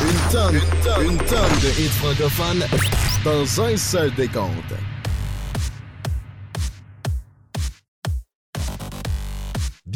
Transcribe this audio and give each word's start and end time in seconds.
Une 0.00 0.32
tonne, 0.32 0.54
une 0.54 0.82
tonne, 0.82 1.04
une 1.04 1.18
tonne 1.18 1.58
de 1.60 1.68
hits 1.78 1.90
francophones 2.00 2.64
dans 3.22 3.62
un 3.62 3.76
seul 3.76 4.10
décompte. 4.14 4.72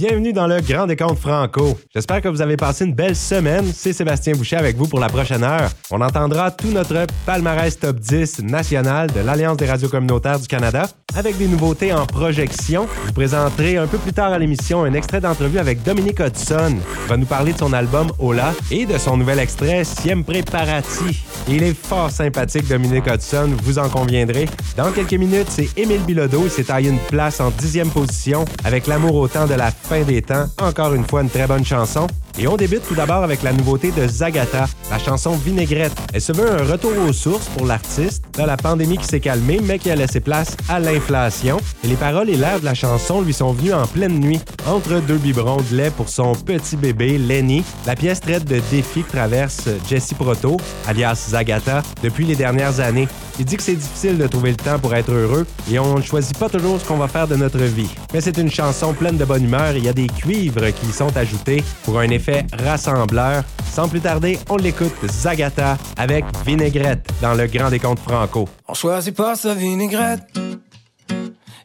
Bienvenue 0.03 0.33
dans 0.33 0.49
le 0.49 0.61
Grand 0.61 0.89
Décompte 0.89 1.21
Franco. 1.21 1.79
J'espère 1.95 2.21
que 2.21 2.29
vous 2.29 2.43
avez 2.43 2.57
passé 2.57 2.85
une 2.85 2.93
belle 2.93 3.15
semaine. 3.15 3.65
C'est 3.73 3.93
Sébastien 3.93 4.33
Boucher 4.33 4.57
avec 4.57 4.77
vous 4.77 4.89
pour 4.89 4.99
la 4.99 5.07
prochaine 5.07 5.45
heure. 5.45 5.71
On 5.93 6.01
entendra 6.01 6.51
tout 6.51 6.73
notre 6.73 7.07
palmarès 7.25 7.79
top 7.79 8.01
10 8.01 8.41
national 8.41 9.13
de 9.13 9.21
l'Alliance 9.21 9.59
des 9.59 9.67
radios 9.67 9.89
communautaires 9.89 10.41
du 10.41 10.49
Canada 10.49 10.89
avec 11.15 11.39
des 11.39 11.47
nouveautés 11.47 11.93
en 11.93 12.05
projection. 12.05 12.89
Je 13.03 13.07
vous 13.09 13.13
présenterai 13.13 13.77
un 13.77 13.87
peu 13.87 13.99
plus 13.99 14.13
tard 14.13 14.33
à 14.33 14.39
l'émission 14.41 14.83
un 14.83 14.93
extrait 14.93 15.21
d'entrevue 15.21 15.59
avec 15.59 15.85
Dominique 15.85 16.19
Hudson. 16.19 16.79
Il 17.05 17.09
va 17.09 17.17
nous 17.17 17.27
parler 17.27 17.53
de 17.53 17.59
son 17.59 17.73
album 17.73 18.11
Ola 18.19 18.55
et 18.73 18.87
de 18.87 18.99
son 18.99 19.17
nouvel 19.17 19.39
extrait 19.39 19.85
Siempre 19.85 20.43
Parati. 20.51 21.23
Il 21.49 21.63
est 21.63 21.75
fort 21.75 22.11
sympathique, 22.11 22.67
Dominique 22.69 23.07
Hudson, 23.07 23.51
vous 23.63 23.79
en 23.79 23.89
conviendrez. 23.89 24.49
Dans 24.77 24.91
quelques 24.91 25.15
minutes, 25.15 25.49
c'est 25.49 25.69
Émile 25.77 26.03
Bilodeau. 26.03 26.43
Il 26.45 26.51
s'est 26.51 26.65
taillé 26.65 26.91
une 26.91 26.99
place 26.99 27.41
en 27.41 27.51
dixième 27.51 27.91
position 27.91 28.45
avec 28.65 28.87
L'amour 28.87 29.15
au 29.15 29.29
temps 29.29 29.47
de 29.47 29.55
la 29.55 29.71
des 30.01 30.23
temps. 30.23 30.47
Encore 30.61 30.95
une 30.95 31.05
fois, 31.05 31.23
une 31.23 31.31
très 31.31 31.47
bonne 31.47 31.65
chanson. 31.65 32.07
Et 32.39 32.49
on 32.49 32.57
débute 32.57 32.83
tout 32.89 32.95
d'abord 32.95 33.23
avec 33.23 33.43
la 33.43 33.53
nouveauté 33.53 33.91
de 33.91 34.09
Zagata, 34.09 34.65
la 34.91 34.99
chanson 34.99 35.33
Vinaigrette. 35.33 35.93
Elle 36.15 36.21
se 36.23 36.33
veut 36.33 36.51
un 36.51 36.65
retour 36.65 36.93
aux 37.07 37.13
sources 37.13 37.47
pour 37.49 37.67
l'artiste, 37.67 38.25
dans 38.39 38.47
la 38.47 38.57
pandémie 38.57 38.97
qui 38.97 39.05
s'est 39.05 39.21
calmée, 39.21 39.61
mais 39.63 39.79
qui 39.79 39.91
a 39.91 39.97
laissé 39.97 40.21
place 40.21 40.57
à 40.69 40.81
l'inflation. 40.81 41.59
Et 41.85 41.89
les 41.89 41.97
paroles 41.97 42.31
et 42.31 42.37
l'air 42.37 42.59
de 42.59 42.65
la 42.65 42.73
chanson 42.73 43.21
lui 43.21 43.35
sont 43.35 43.53
venus 43.53 43.75
en 43.75 43.87
pleine 43.87 44.19
nuit, 44.19 44.41
entre 44.67 45.01
deux 45.01 45.19
biberons 45.19 45.61
de 45.71 45.77
lait 45.77 45.91
pour 45.91 46.09
son 46.09 46.33
petit 46.35 46.77
bébé, 46.77 47.19
Lenny. 47.19 47.65
La 47.87 47.97
pièce 47.97 48.21
traite 48.21 48.47
de 48.47 48.61
défis 48.71 49.03
que 49.03 49.13
traverse 49.13 49.69
Jesse 49.87 50.15
Proto, 50.15 50.57
alias 50.87 51.27
Zagata, 51.31 51.83
depuis 52.03 52.25
les 52.25 52.37
dernières 52.37 52.81
années. 52.81 53.09
Il 53.39 53.47
dit 53.47 53.57
que 53.57 53.63
c'est 53.63 53.75
difficile 53.75 54.19
de 54.19 54.27
trouver 54.27 54.51
le 54.51 54.57
temps 54.57 54.79
pour 54.79 54.95
être 54.95 55.11
heureux 55.11 55.47
et 55.71 55.79
on 55.79 55.97
ne 55.97 56.03
choisit 56.03 56.37
pas 56.39 56.49
toujours 56.51 56.79
ce 56.81 56.87
qu'on 56.87 56.99
va 56.99 57.09
faire 57.09 57.27
de 57.27 57.35
notre 57.35 57.59
vie. 57.59 57.89
Mais 58.13 58.21
c'est 58.21 58.37
une 58.37 58.51
chanson 58.51 58.93
pleine 58.93 59.17
de 59.17 59.25
bonne 59.25 59.45
humeur 59.45 59.72
il 59.77 59.85
y 59.85 59.89
a 59.89 59.93
des 59.93 60.07
cuivres 60.07 60.73
qui 60.73 60.93
sont 60.93 61.17
ajoutés 61.17 61.63
pour 61.85 61.99
un 61.99 62.09
effet 62.11 62.47
rassembleur. 62.53 63.45
Sans 63.71 63.89
plus 63.89 64.01
tarder, 64.01 64.39
on 64.49 64.57
l'écoute 64.57 64.95
Zagata 65.05 65.79
avec 65.97 66.25
Vinaigrette 66.45 67.09
dans 67.21 67.35
le 67.35 67.47
Grand 67.47 67.71
Décompte 67.71 68.01
Franco. 68.01 68.49
On 68.69 68.75
choisit 68.75 69.17
pas 69.17 69.37
sa 69.37 69.55
vinaigrette. 69.55 70.23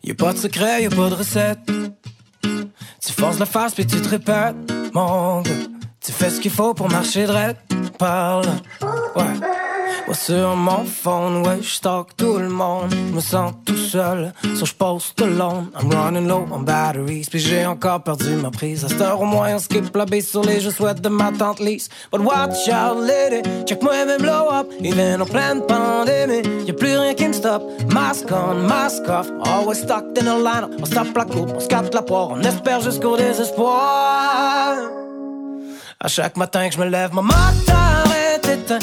Y 0.04 0.12
a 0.12 0.16
pas 0.16 0.34
de 0.34 0.38
secret, 0.38 0.84
y 0.84 0.86
a 0.86 0.90
pas 0.90 1.10
de 1.10 1.16
recette. 1.16 1.60
Tu 2.42 3.14
forces 3.14 3.40
la 3.40 3.46
face 3.46 3.74
puis 3.74 3.86
tu 3.86 4.02
te 4.02 4.10
répètes, 4.10 4.56
mon. 4.94 5.44
Tu 5.44 6.12
fais 6.12 6.30
ce 6.30 6.40
qu'il 6.40 6.52
faut 6.52 6.74
pour 6.74 6.90
marcher 6.90 7.26
droit. 7.26 7.54
Parle, 7.98 8.46
ouais. 9.16 9.57
Ouais, 10.08 10.14
sur 10.14 10.56
mon 10.56 10.86
phone, 10.86 11.46
ouais, 11.46 11.62
j'stalk 11.62 12.16
tout 12.16 12.38
le 12.38 12.48
monde. 12.48 12.92
Je 12.92 13.14
me 13.14 13.20
sens 13.20 13.52
tout 13.66 13.76
seul, 13.76 14.32
so 14.56 14.66
j'poste 14.66 15.22
alone. 15.22 15.70
I'm 15.78 15.90
running 15.92 16.30
low 16.30 16.46
on 16.50 16.60
batteries, 16.60 17.28
puis 17.30 17.40
j'ai 17.40 17.66
encore 17.66 18.02
perdu 18.04 18.38
ma 18.38 18.50
prise. 18.50 18.86
À 18.86 18.88
cette 18.88 19.02
heure, 19.02 19.20
au 19.20 19.26
moins, 19.26 19.56
on 19.56 19.60
skip 19.60 19.94
la 19.94 20.06
base 20.06 20.28
sur 20.28 20.44
les 20.44 20.62
jeux 20.62 20.72
souhaite 20.72 21.02
de 21.02 21.10
ma 21.10 21.34
tante 21.34 21.60
Lise. 21.60 21.90
But 22.10 22.22
watch 22.22 22.70
out, 22.70 22.98
lady, 23.02 23.42
check-moi 23.66 24.06
même 24.06 24.22
blow 24.22 24.50
up. 24.50 24.68
Even 24.82 25.22
en 25.22 25.26
pleine 25.26 25.62
pandémie, 25.68 26.42
y'a 26.66 26.74
plus 26.74 26.98
rien 26.98 27.14
qui 27.14 27.28
me 27.28 27.34
stoppe. 27.34 27.64
Mask 27.92 28.32
on, 28.32 28.66
mask 28.66 29.10
off, 29.10 29.30
always 29.44 29.80
stuck 29.80 30.06
in 30.18 30.28
a 30.28 30.38
line. 30.38 30.70
On 30.80 30.86
stoppe 30.86 31.18
la 31.18 31.26
coupe, 31.26 31.52
on 31.54 31.60
scatte 31.60 31.94
la 31.94 32.02
poire, 32.02 32.30
on 32.32 32.42
espère 32.44 32.80
jusqu'au 32.80 33.18
désespoir. 33.18 34.78
À 36.00 36.08
chaque 36.08 36.38
matin 36.38 36.70
que 36.70 36.76
je 36.76 36.80
me 36.80 36.86
lève, 36.86 37.12
mon 37.12 37.24
moteur 37.24 38.06
est 38.16 38.48
éteint. 38.48 38.80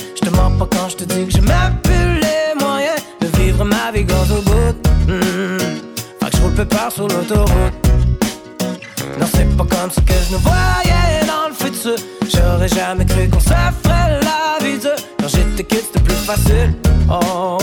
Je 0.96 1.04
te 1.04 1.12
je 1.12 1.18
dis 1.24 1.40
que 1.40 1.40
même 1.40 1.76
plus 1.82 2.20
les 2.20 2.64
moyens 2.64 3.00
de 3.20 3.26
vivre 3.38 3.64
ma 3.64 3.90
vie 3.92 4.04
gauche 4.04 4.30
au 4.30 4.42
bout. 4.42 4.74
Mm. 5.08 5.58
Fait 6.20 6.30
que 6.30 6.36
je 6.36 6.42
roule 6.42 6.54
pépère 6.54 6.92
sur 6.92 7.08
l'autoroute. 7.08 7.74
Non, 9.18 9.26
c'est 9.34 9.56
pas 9.56 9.64
comme 9.64 9.90
ça 9.90 10.00
que 10.02 10.12
je 10.12 10.32
nous 10.34 10.38
voyais 10.38 11.26
dans 11.26 11.48
le 11.48 11.54
futur. 11.54 11.96
J'aurais 12.32 12.68
jamais 12.68 13.04
cru 13.06 13.28
qu'on 13.28 13.40
se 13.40 13.48
ferait 13.48 14.20
la 14.22 14.64
vie 14.64 14.78
dure. 14.78 14.94
Quand 15.18 15.28
j'étais 15.28 15.64
kid, 15.64 15.80
c'était 15.84 16.00
plus 16.00 16.14
facile. 16.14 16.74
Oh. 17.10 17.58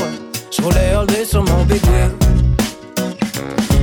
Je 0.52 0.62
roulais 0.62 0.94
all 0.94 1.08
day 1.08 1.24
sur 1.24 1.44
mon 1.44 1.64
big 1.64 1.82
wheel. 1.86 2.12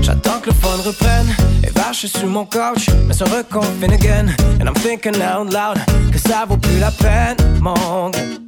J'attends 0.03 0.41
que 0.41 0.51
le 0.51 0.55
fun 0.57 0.77
reprenne 0.85 1.35
et 1.67 1.71
vache 1.71 2.05
sur 2.05 2.27
mon 2.27 2.45
couch, 2.45 2.91
mais 3.07 3.15
se 3.15 3.25
reconfine 3.25 3.93
again. 3.95 4.29
And 4.61 4.67
I'm 4.67 4.75
thinking 4.75 5.17
out 5.23 5.51
loud 5.51 5.79
que 6.13 6.19
ça 6.19 6.45
vaut 6.47 6.59
plus 6.59 6.79
la 6.81 6.91
peine, 6.91 7.37
mon 7.63 8.11
gars. 8.11 8.48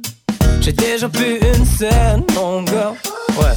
J'ai 0.61 0.73
déjà 0.73 1.07
vu 1.07 1.39
une 1.39 1.65
scène, 1.65 2.23
mon 2.35 2.61
gars. 2.61 2.93
Ouais. 3.35 3.55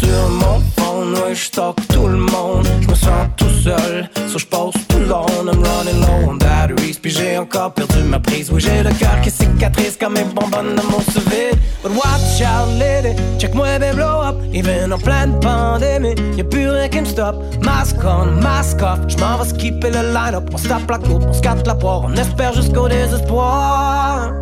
Sur 0.00 0.28
mon 0.28 0.60
phone, 0.76 1.14
ouais, 1.14 1.34
j'talk 1.34 1.76
tout 1.86 2.08
le 2.08 2.16
monde. 2.16 2.66
J'me 2.80 2.94
sens 2.96 3.28
tout 3.36 3.48
seul, 3.62 4.10
so 4.26 4.36
j'pose 4.36 4.74
tout 4.88 4.98
long. 4.98 5.26
I'm 5.46 5.62
running 5.62 6.00
low 6.00 6.30
on 6.30 6.34
batteries, 6.34 6.98
puis 7.00 7.12
j'ai 7.12 7.38
encore 7.38 7.72
perdu 7.74 8.02
ma 8.02 8.18
prise. 8.18 8.50
Oui, 8.50 8.60
j'ai 8.60 8.82
le 8.82 8.90
cœur 8.90 9.20
qui 9.22 9.30
cicatrice 9.30 9.96
comme 9.96 10.14
mes 10.14 10.24
bonbonnes 10.24 10.74
de 10.74 10.82
mon 10.82 10.98
vide. 10.98 11.56
But 11.82 11.92
watch 11.92 12.42
out, 12.42 12.68
lady, 12.80 13.14
check-moi, 13.38 13.78
baby, 13.78 13.94
blow 13.94 14.20
up. 14.20 14.36
Even 14.52 14.92
en 14.92 14.98
pleine 14.98 15.38
pandémie, 15.40 16.16
y'a 16.36 16.42
plus 16.42 16.68
rien 16.68 16.88
qui 16.88 17.02
me 17.02 17.06
stoppe. 17.06 17.36
Mask 17.62 17.96
on, 18.04 18.42
mask 18.42 18.82
off, 18.82 18.98
j'm'en 19.06 19.38
vais 19.38 19.48
skipper 19.48 19.90
le 19.90 20.12
line-up. 20.12 20.50
On 20.52 20.58
se 20.58 20.66
tape 20.66 20.90
la 20.90 20.98
coupe, 20.98 21.22
on 21.28 21.32
se 21.32 21.42
la 21.42 21.74
poire, 21.76 22.02
on 22.04 22.14
espère 22.14 22.52
jusqu'au 22.52 22.88
désespoir. 22.88 24.39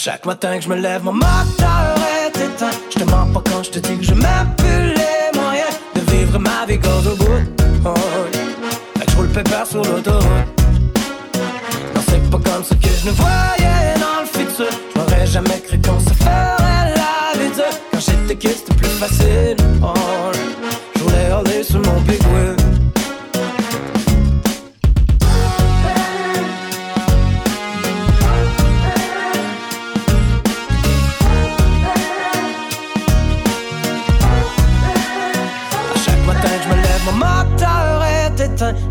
Chaque 0.00 0.26
matin 0.26 0.56
que 0.58 0.62
je 0.62 0.68
me 0.68 0.76
lève, 0.76 1.02
mon 1.02 1.12
moteur 1.12 1.96
est 2.24 2.40
éteint. 2.40 2.70
Je 2.88 3.00
te 3.00 3.04
mens 3.10 3.26
pas 3.34 3.42
quand 3.50 3.64
je 3.64 3.70
te 3.70 3.78
dis 3.80 3.98
que 3.98 4.04
je 4.04 4.14
même 4.14 4.54
plus 4.56 4.94
les 4.94 5.36
moyens 5.36 5.74
de 5.96 6.00
vivre 6.12 6.38
ma 6.38 6.64
vie 6.68 6.78
gauche 6.78 7.06
au 7.12 7.16
bout. 7.16 7.42
Oh, 7.84 7.94
yeah. 8.32 9.04
Que 9.04 9.10
je 9.10 9.16
roule 9.16 9.28
pépère 9.28 9.66
sur 9.66 9.82
l'autoroute. 9.82 10.22
Non, 11.94 12.00
c'est 12.08 12.30
pas 12.30 12.38
comme 12.38 12.62
ça 12.62 12.76
que 12.76 12.88
je 12.88 13.06
ne 13.08 13.10
voyais 13.10 13.94
dans 13.98 14.20
le 14.20 14.26
futur. 14.26 14.70
J'aurais 14.94 15.26
jamais 15.26 15.60
cru 15.66 15.80
qu'on 15.82 15.98
se 15.98 16.14
ferait 16.14 16.94
la 16.94 17.36
vie 17.36 17.50
dure. 17.56 17.64
Quand 17.90 17.98
j'étais 17.98 18.36
kid, 18.36 18.52
c'était 18.52 18.74
plus 18.74 18.90
facile. 19.00 19.56
Oh, 19.82 19.92
yeah. 20.32 20.70
Je 20.94 21.02
voulais 21.02 21.30
aller 21.32 21.64
sur 21.64 21.80
mon 21.80 22.00
big 22.02 22.22
wheel. 22.22 22.57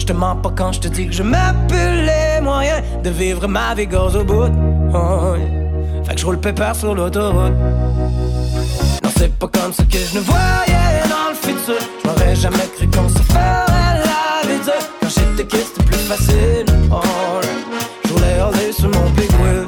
Te 0.07 0.13
mens 0.13 0.35
pas 0.37 0.53
quand 0.55 0.71
je 0.71 0.79
te 0.79 0.87
dis 0.87 1.07
que 1.07 1.13
je 1.13 1.21
plus 1.21 2.05
les 2.05 2.39
moyens 2.41 2.81
de 3.03 3.09
vivre 3.09 3.45
ma 3.47 3.75
vie 3.75 3.87
gauche 3.87 4.15
au 4.15 4.23
bout. 4.23 4.49
Oh. 4.93 5.35
Fait 6.05 6.15
que 6.15 6.21
je 6.21 6.25
roule 6.25 6.39
pépère 6.39 6.75
sur 6.75 6.95
l'autoroute. 6.95 7.51
Non, 9.03 9.09
c'est 9.17 9.33
pas 9.37 9.47
comme 9.47 9.73
ça 9.73 9.83
que 9.83 9.97
je 9.97 10.15
ne 10.17 10.21
voyais 10.21 11.03
dans 11.09 11.29
le 11.31 11.35
futur. 11.35 11.81
J'aurais 12.05 12.35
jamais 12.35 12.67
cru 12.77 12.87
qu'on 12.87 13.09
se 13.09 13.19
ferait 13.19 13.65
la 14.05 14.47
vie 14.47 14.63
dure. 14.63 14.73
Quand 15.01 15.09
j'étais 15.09 15.45
kid, 15.45 15.65
c'était 15.67 15.83
plus 15.83 15.97
facile. 15.97 16.65
Oh. 16.89 17.01
Je 18.05 18.13
voulais 18.13 18.39
aller 18.39 18.71
sur 18.71 18.89
mon 18.89 19.09
big 19.09 19.29
wheel. 19.41 19.66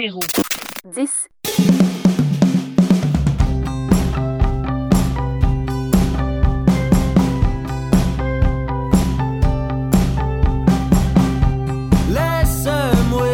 Numéro 0.00 0.20
10. 0.94 1.28
Laisse-moi 12.08 13.26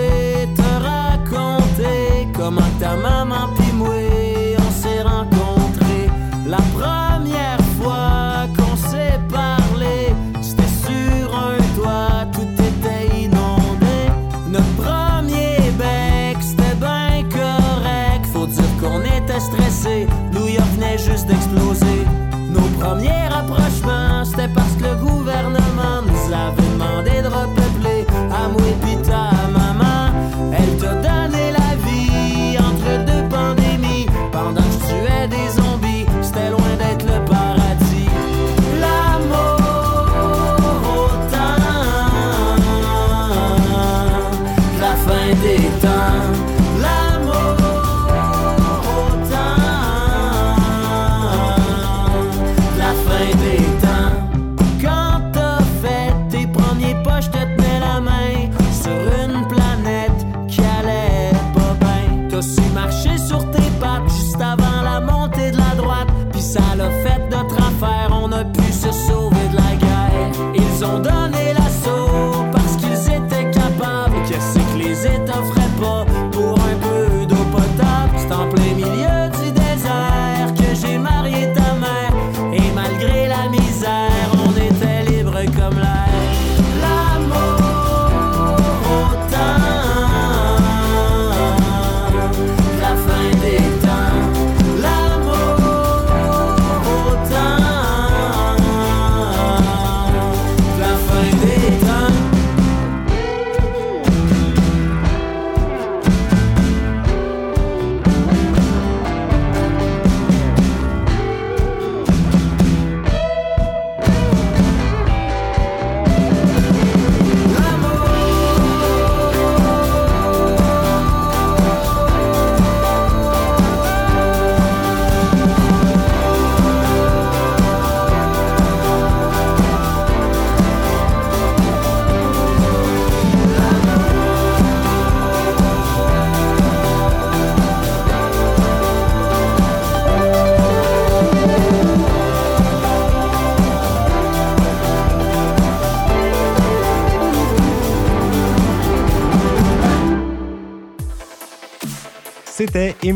te 0.56 0.62
raconter 0.82 2.26
comment 2.34 2.60
ta 2.80 2.96
maman 2.96 3.54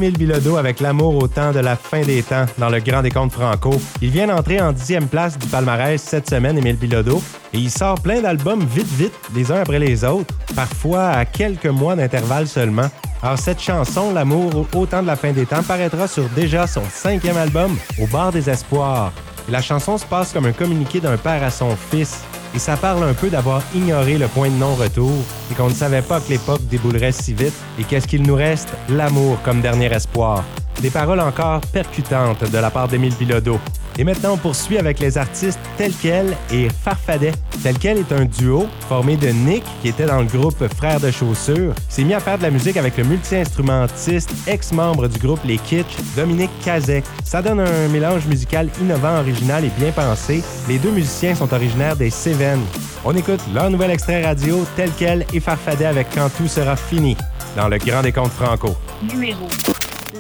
Émile 0.03 0.17
Bilodeau 0.17 0.57
avec 0.57 0.81
L'amour 0.81 1.23
au 1.23 1.29
temps 1.29 1.53
de 1.53 1.59
la 1.59 1.77
fin 1.77 2.01
des 2.01 2.23
temps 2.23 2.47
dans 2.57 2.71
le 2.71 2.81
Grand 2.81 3.03
Décompte 3.03 3.35
Franco. 3.35 3.79
Il 4.01 4.09
vient 4.09 4.29
d'entrer 4.29 4.59
en 4.59 4.73
dixième 4.73 5.09
place 5.09 5.37
du 5.37 5.47
palmarès 5.47 6.01
cette 6.03 6.31
semaine, 6.31 6.57
Émile 6.57 6.79
Bilodeau, 6.79 7.23
et 7.53 7.59
il 7.59 7.71
sort 7.71 8.01
plein 8.01 8.23
d'albums 8.23 8.65
vite 8.65 8.91
vite, 8.97 9.13
les 9.35 9.53
uns 9.53 9.61
après 9.61 9.79
les 9.79 10.03
autres, 10.03 10.33
parfois 10.57 11.09
à 11.09 11.27
quelques 11.27 11.67
mois 11.67 11.97
d'intervalle 11.97 12.49
seulement. 12.49 12.89
Alors 13.23 13.39
cette 13.39 13.61
chanson, 13.61 14.15
L'amour 14.15 14.67
au 14.75 14.87
temps 14.87 15.03
de 15.03 15.07
la 15.07 15.17
fin 15.17 15.33
des 15.33 15.45
temps, 15.45 15.63
paraîtra 15.63 16.09
sur 16.09 16.25
déjà 16.31 16.67
son 16.67 16.83
cinquième 16.91 17.37
album, 17.37 17.77
Au 18.01 18.07
bar 18.07 18.33
des 18.33 18.49
espoirs. 18.49 19.13
La 19.51 19.61
chanson 19.61 19.99
se 19.99 20.07
passe 20.07 20.33
comme 20.33 20.47
un 20.47 20.53
communiqué 20.53 21.01
d'un 21.01 21.19
père 21.19 21.43
à 21.43 21.51
son 21.51 21.77
fils. 21.77 22.23
Et 22.55 22.59
ça 22.59 22.77
parle 22.77 23.05
un 23.05 23.15
peu 23.15 23.31
d'avoir 23.31 23.63
ignoré 23.75 24.19
le 24.19 24.27
point 24.27 24.49
de 24.51 24.57
non-retour 24.57 25.13
et 25.51 25.55
qu'on 25.55 25.69
ne 25.69 25.75
savait 25.75 26.03
pas 26.03 26.21
que 26.21 26.31
l'époque 26.31 26.67
déboulerait 26.67 27.13
si 27.13 27.33
vite. 27.33 27.55
Et 27.79 27.85
qu'est-ce 27.85 28.09
qu'il 28.09 28.23
nous 28.23 28.35
reste? 28.35 28.71
L'amour 28.89 29.39
comme 29.45 29.61
dernier 29.61 29.87
espoir. 29.87 30.45
Des 30.83 30.91
paroles 30.91 31.21
encore 31.21 31.61
percutantes 31.73 32.51
de 32.51 32.59
la 32.59 32.71
part 32.71 32.89
d'Émile 32.89 33.15
Bilodeau. 33.15 33.61
Et 33.99 34.05
maintenant, 34.05 34.33
on 34.33 34.37
poursuit 34.37 34.79
avec 34.79 34.99
les 35.01 35.19
artistes 35.19 35.59
Tel 35.77 35.93
Quel 36.01 36.37
et 36.53 36.69
Farfadet. 36.69 37.33
Tel 37.63 37.79
Quel 37.79 37.99
est 37.99 38.13
un 38.13 38.25
duo 38.25 38.67
formé 38.89 39.17
de 39.17 39.29
Nick, 39.29 39.65
qui 39.83 39.89
était 39.89 40.07
dans 40.07 40.21
le 40.21 40.27
groupe 40.27 40.67
Frères 40.77 41.01
de 41.01 41.11
Chaussures, 41.11 41.75
s'est 41.89 42.05
mis 42.05 42.15
à 42.15 42.21
faire 42.21 42.39
de 42.39 42.43
la 42.43 42.51
musique 42.51 42.77
avec 42.77 42.97
le 42.97 43.05
multi-instrumentiste, 43.05 44.33
ex-membre 44.47 45.09
du 45.09 45.19
groupe 45.19 45.41
Les 45.45 45.59
Kitsch, 45.59 45.97
Dominique 46.17 46.51
Kazek. 46.65 47.05
Ça 47.25 47.43
donne 47.43 47.61
un 47.61 47.89
mélange 47.89 48.27
musical 48.27 48.69
innovant, 48.81 49.19
original 49.19 49.65
et 49.65 49.71
bien 49.79 49.91
pensé. 49.91 50.43
Les 50.69 50.79
deux 50.79 50.93
musiciens 50.93 51.35
sont 51.35 51.53
originaires 51.53 51.97
des 51.97 52.11
Cévennes. 52.11 52.65
On 53.05 53.15
écoute 53.15 53.41
leur 53.55 53.71
nouvel 53.71 53.91
extrait 53.91 54.25
radio 54.25 54.65
Tel 54.77 54.91
Quel 54.99 55.27
et 55.33 55.41
Farfadet 55.41 55.87
avec 55.87 56.09
Quand 56.15 56.29
tout 56.37 56.49
sera 56.49 56.77
fini, 56.77 57.17
dans 57.57 57.69
le 57.69 57.79
Grand 57.79 58.03
Décompte 58.03 58.33
Franco. 58.33 58.77
Numéro 59.03 59.49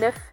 9. 0.00 0.29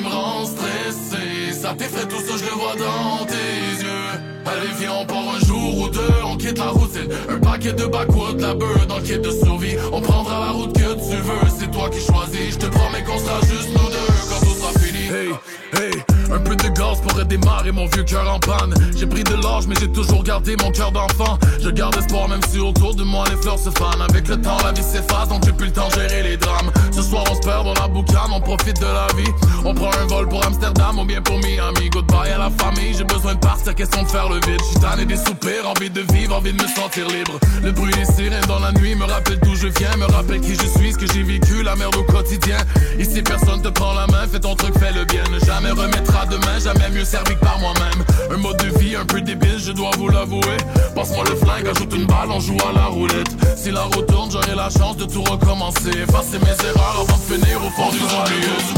Qui 0.00 0.06
me 0.06 0.12
rend 0.12 0.44
stressé. 0.44 1.52
Ça 1.52 1.74
t'effraie 1.76 2.06
tout 2.06 2.20
ça, 2.20 2.36
je 2.36 2.44
le 2.44 2.52
vois 2.52 2.76
dans 2.76 3.24
tes 3.26 3.84
yeux. 3.84 4.20
Allez, 4.46 4.72
viens, 4.78 4.92
on 5.00 5.06
part 5.06 5.34
un 5.36 5.46
jour 5.46 5.78
ou 5.78 5.88
deux. 5.88 6.14
On 6.24 6.36
quitte 6.36 6.58
la 6.58 6.68
routine. 6.68 7.08
Un 7.28 7.38
paquet 7.38 7.72
de 7.72 7.86
backwoods, 7.86 8.40
la 8.40 8.54
beurre 8.54 8.86
dans 8.88 8.96
le 8.96 9.02
kit 9.02 9.18
de 9.18 9.30
survie. 9.30 9.76
On 9.92 10.00
prendra 10.00 10.40
la 10.40 10.50
route 10.52 10.72
que 10.72 10.94
tu 10.94 11.16
veux. 11.16 11.50
C'est 11.58 11.70
toi 11.70 11.88
qui 11.90 12.00
choisis. 12.00 12.52
Je 12.52 12.58
te 12.58 12.66
promets 12.66 13.04
qu'on 13.04 13.18
sera 13.18 13.40
juste 13.42 13.68
nous 13.68 13.90
deux 13.90 14.12
quand 14.28 14.46
tout 14.46 14.54
sera 14.54 14.72
fini. 14.78 15.06
Hey, 15.06 15.34
hey. 15.74 16.09
Un 16.32 16.38
peu 16.38 16.54
de 16.54 16.68
gaz 16.68 17.00
pour 17.02 17.16
redémarrer 17.16 17.72
mon 17.72 17.86
vieux 17.86 18.04
cœur 18.04 18.32
en 18.32 18.38
panne. 18.38 18.74
J'ai 18.96 19.06
pris 19.06 19.24
de 19.24 19.34
l'âge, 19.34 19.66
mais 19.66 19.74
j'ai 19.80 19.90
toujours 19.90 20.22
gardé 20.22 20.56
mon 20.62 20.70
cœur 20.70 20.92
d'enfant. 20.92 21.38
Je 21.62 21.70
garde 21.70 21.96
espoir, 21.96 22.28
même 22.28 22.40
si 22.48 22.58
autour 22.58 22.94
de 22.94 23.02
moi 23.02 23.24
les 23.30 23.36
fleurs 23.36 23.58
se 23.58 23.70
fanent. 23.70 24.02
Avec 24.08 24.28
le 24.28 24.40
temps, 24.40 24.56
la 24.64 24.72
vie 24.72 24.82
s'efface, 24.82 25.28
donc 25.28 25.44
j'ai 25.44 25.52
plus 25.52 25.66
le 25.66 25.72
temps 25.72 25.88
de 25.88 25.94
gérer 25.94 26.22
les 26.22 26.36
drames. 26.36 26.70
Ce 26.92 27.02
soir, 27.02 27.24
on 27.30 27.34
se 27.34 27.40
perd 27.40 27.64
dans 27.64 27.74
la 27.74 27.88
boucane, 27.88 28.30
on 28.32 28.40
profite 28.40 28.80
de 28.80 28.86
la 28.86 29.06
vie. 29.16 29.30
On 29.64 29.74
prend 29.74 29.90
un 30.00 30.06
vol 30.06 30.28
pour 30.28 30.44
Amsterdam 30.46 30.98
ou 30.98 31.04
bien 31.04 31.20
pour 31.20 31.38
Miami. 31.38 31.90
Goodbye 31.90 32.30
à 32.30 32.38
la 32.38 32.50
famille, 32.50 32.94
j'ai 32.96 33.04
besoin 33.04 33.34
de 33.34 33.40
partir, 33.40 33.74
question 33.74 34.02
de 34.02 34.08
faire 34.08 34.28
le 34.28 34.36
vide? 34.36 34.60
J'suis 34.68 34.80
tanné 34.80 35.04
des 35.04 35.16
soupirs, 35.16 35.68
envie 35.68 35.90
de 35.90 36.00
vivre, 36.12 36.36
envie 36.36 36.52
de 36.52 36.62
me 36.62 36.68
sentir 36.68 37.06
libre. 37.08 37.38
Le 37.62 37.72
bruit 37.72 37.92
des 37.92 38.04
sirènes 38.04 38.46
dans 38.46 38.60
la 38.60 38.72
nuit 38.72 38.94
me 38.94 39.04
rappelle 39.04 39.38
d'où 39.40 39.54
je 39.54 39.66
viens, 39.66 39.96
me 39.96 40.06
rappelle 40.06 40.40
qui 40.40 40.54
je 40.54 40.66
suis, 40.78 40.92
ce 40.92 40.98
que 40.98 41.12
j'ai 41.12 41.22
vécu, 41.22 41.62
la 41.62 41.76
merde 41.76 41.96
au 41.96 42.04
quotidien. 42.04 42.56
Ici, 42.98 43.22
personne 43.22 43.60
te 43.62 43.68
prend 43.68 43.92
la 43.94 44.06
main, 44.06 44.26
fais 44.30 44.40
ton 44.40 44.54
truc, 44.54 44.74
fais 44.78 44.92
le 44.92 45.04
bien. 45.04 45.22
Ne 45.32 45.38
jamais 45.44 45.70
remettre 45.70 46.16
à 46.16 46.19
demain, 46.26 46.58
jamais 46.58 46.90
mieux 46.90 47.04
servi 47.04 47.34
que 47.34 47.40
par 47.40 47.58
moi-même. 47.58 48.04
Un 48.32 48.36
mode 48.36 48.56
de 48.58 48.78
vie 48.78 48.96
un 48.96 49.04
peu 49.04 49.20
débile, 49.20 49.58
je 49.58 49.72
dois 49.72 49.90
vous 49.98 50.08
l'avouer. 50.08 50.56
Passe-moi 50.94 51.24
le 51.28 51.36
flingue, 51.36 51.68
ajoute 51.68 51.94
une 51.94 52.06
balle, 52.06 52.30
on 52.30 52.40
joue 52.40 52.56
à 52.68 52.72
la 52.72 52.86
roulette. 52.86 53.28
Si 53.56 53.70
la 53.70 53.82
route 53.82 54.06
tourne, 54.06 54.30
j'aurai 54.30 54.54
la 54.54 54.70
chance 54.70 54.96
de 54.96 55.04
tout 55.04 55.22
recommencer. 55.24 55.90
Effacer 55.90 56.38
mes 56.38 56.68
erreurs 56.68 57.00
avant 57.00 57.16
de 57.16 57.34
finir 57.34 57.58
au 57.64 57.70
fond 57.70 57.90
du 57.90 58.00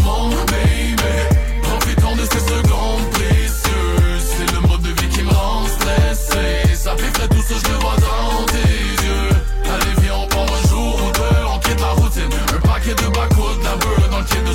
monde, 0.02 0.34
baby. 0.46 1.02
Profitons 1.62 2.16
de 2.16 2.22
ces 2.22 2.40
secondes 2.40 3.10
précieuses. 3.12 4.26
C'est 4.36 4.52
le 4.54 4.60
mode 4.68 4.82
de 4.82 5.00
vie 5.00 5.08
qui 5.08 5.22
me 5.22 5.30
rend 5.30 5.64
stressé. 5.66 6.74
Ça 6.74 6.96
fait 6.96 7.28
tout 7.28 7.42
ça, 7.42 7.54
je 7.64 7.72
le 7.72 7.78
vois 7.78 7.96
dans 7.96 8.44
tes 8.46 9.06
yeux. 9.06 9.30
Allez, 9.64 10.00
viens, 10.02 10.14
on 10.22 10.26
part 10.26 10.42
un 10.42 10.68
jour 10.68 10.94
ou 10.96 11.12
deux, 11.12 11.44
on 11.54 11.58
quitte 11.60 11.80
la 11.80 11.90
routine. 11.90 12.30
Un 12.54 12.60
paquet 12.66 12.94
de 12.94 13.08
backwoods, 13.14 13.62
la 13.62 13.76
beurre 13.76 14.08
dans 14.10 14.18
le 14.18 14.24
kit 14.24 14.42
de 14.44 14.52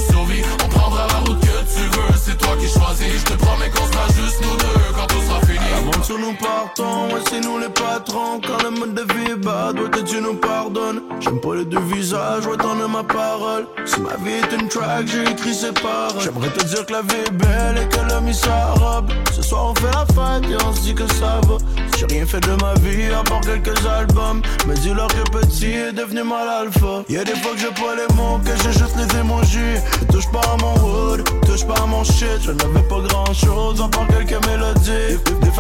nous 6.20 6.34
partons, 6.34 7.14
ouais 7.14 7.22
c'est 7.30 7.40
nous 7.42 7.58
les 7.60 7.70
patrons 7.70 8.40
Quand 8.46 8.64
le 8.64 8.72
mode 8.72 8.94
de 8.94 9.02
vie 9.14 9.32
est 9.32 9.36
bad, 9.36 9.80
ouais 9.80 10.04
tu 10.06 10.22
nous 10.22 10.36
pardonnes 10.36 11.02
J'aime 11.20 11.40
pas 11.40 11.56
les 11.56 11.66
deux 11.66 11.80
visages, 11.80 12.46
ouais 12.46 12.58
t'en 12.58 12.80
as 12.84 12.88
ma 12.88 13.04
parole. 13.04 13.68
Si 13.86 14.00
ma 14.02 14.16
vie 14.18 14.36
est 14.36 14.56
une 14.56 14.68
track, 14.68 15.08
j'ai 15.08 15.24
écrit 15.24 15.54
ces 15.54 15.72
paroles. 15.72 16.22
J'aimerais 16.22 16.50
te 16.50 16.64
dire 16.66 16.86
que 16.86 16.94
la 16.94 17.02
vie 17.02 17.24
est 17.26 17.32
belle 17.32 17.78
et 17.82 17.88
que 17.88 18.00
l'homme 18.10 18.28
il 18.28 18.36
sa 18.36 18.74
robe 18.74 19.12
Ce 19.36 19.42
soir 19.42 19.72
on 19.72 19.76
fait 19.76 19.92
la 19.94 20.06
fête 20.06 20.50
et 20.52 20.64
on 20.64 20.74
se 20.74 20.82
dit 20.82 20.94
que 20.94 21.08
ça 21.14 21.42
va. 21.48 21.58
J'ai 21.98 22.06
rien 22.06 22.26
fait 22.26 22.40
de 22.42 22.52
ma 22.62 22.74
vie 22.76 23.12
à 23.12 23.24
part 23.24 23.42
quelques 23.42 23.86
albums. 23.86 24.42
Mais 24.68 24.76
dis-leur 24.76 25.08
que 25.08 25.30
petit 25.32 25.72
est 25.72 25.94
devenu 25.94 26.24
mal 26.24 26.48
alpha. 26.48 27.04
Y'a 27.10 27.24
des 27.24 27.36
fois 27.36 27.54
que 27.54 27.60
j'ai 27.60 27.68
pas 27.68 27.96
les 27.96 28.14
mots, 28.16 28.40
que 28.46 28.52
j'ai 28.64 28.72
juste 28.72 28.96
les 28.96 29.20
émojis. 29.20 29.82
Touche 30.12 30.30
pas 30.32 30.42
à 30.54 30.58
mon 30.58 30.76
hood, 30.86 31.24
touche 31.46 31.66
pas 31.66 31.82
à 31.82 31.86
mon 31.88 32.04
shit. 32.04 32.40
Je 32.42 32.52
n'avais 32.52 32.88
pas 32.88 33.00
grand 33.08 33.34
chose 33.34 33.82
à 33.82 33.88
part 33.88 34.08
quelques 34.08 34.46
mélodies. 34.48 35.18
Des, 35.26 35.48
des 35.48 35.52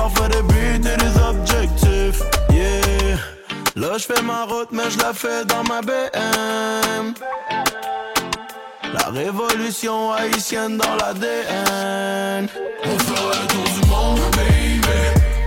beats 0.48 0.90
et 0.94 0.98
des 0.98 1.22
objectifs 1.30 2.22
Yeah 2.52 3.18
Là, 3.76 3.98
je 3.98 4.06
fais 4.06 4.22
ma 4.24 4.46
route, 4.46 4.70
mais 4.72 4.90
je 4.90 4.98
la 4.98 5.14
fais 5.14 5.46
dans 5.46 5.64
ma 5.64 5.82
BM. 5.82 7.14
La 8.92 9.10
révolution 9.12 10.14
haïtienne 10.14 10.78
dans 10.78 10.96
l'ADN. 10.96 12.48
On 12.84 13.00
fera 13.00 13.32
le 13.40 13.48
tour 13.48 13.64
du 13.64 13.88
monde, 13.88 14.20
baby. 14.36 14.82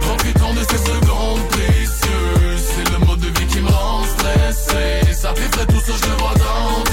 Profitons 0.00 0.54
de 0.54 0.60
ces 0.60 0.78
secondes 0.78 1.48
précieuses. 1.48 2.64
C'est 2.72 2.92
le 2.92 3.04
mode 3.04 3.18
de 3.18 3.38
vie 3.40 3.46
qui 3.46 3.60
me 3.60 3.68
rend 3.68 4.04
stressé. 4.04 5.12
Ça 5.12 5.34
fait 5.34 5.66
tout 5.66 5.80
ça, 5.80 5.92
je 5.92 6.22
vois 6.22 6.34
dans 6.34 6.89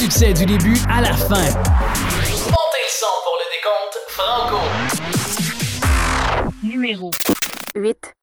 succès 0.00 0.32
du 0.32 0.46
début 0.46 0.78
à 0.88 1.02
la 1.02 1.12
fin. 1.12 1.44
Montez 1.44 1.60
le 2.24 2.88
son 2.88 3.06
pour 3.22 3.36
le 3.36 3.44
décompte 3.52 3.98
Franco. 4.08 4.60
Numéro 6.62 7.10
8. 7.74 8.19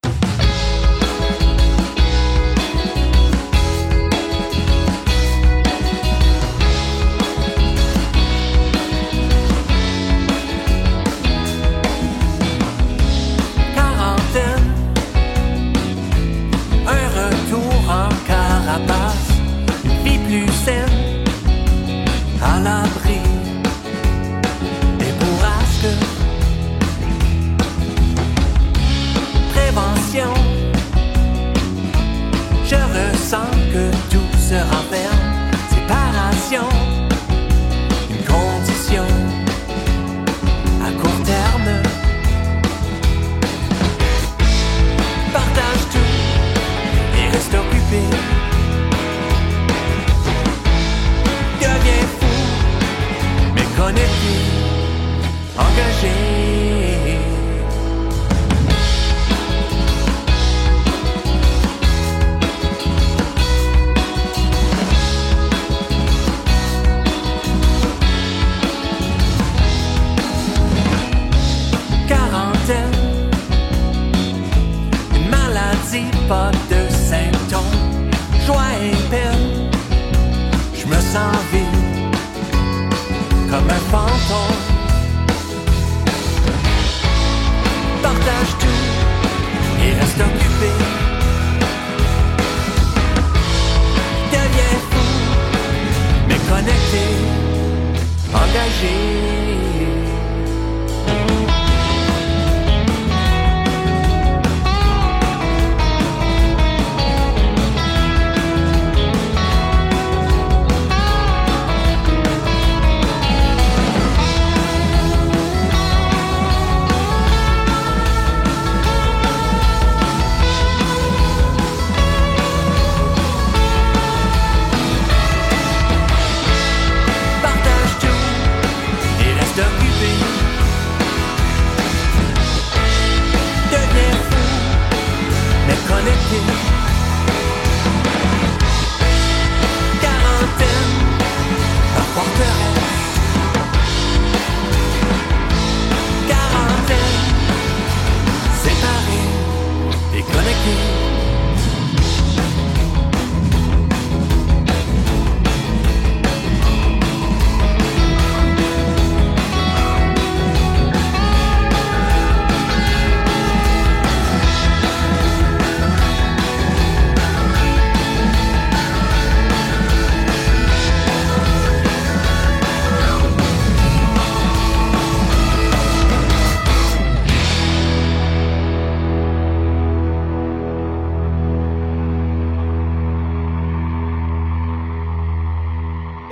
Tout 34.09 34.37
se 34.37 34.55
renferme. 34.55 35.16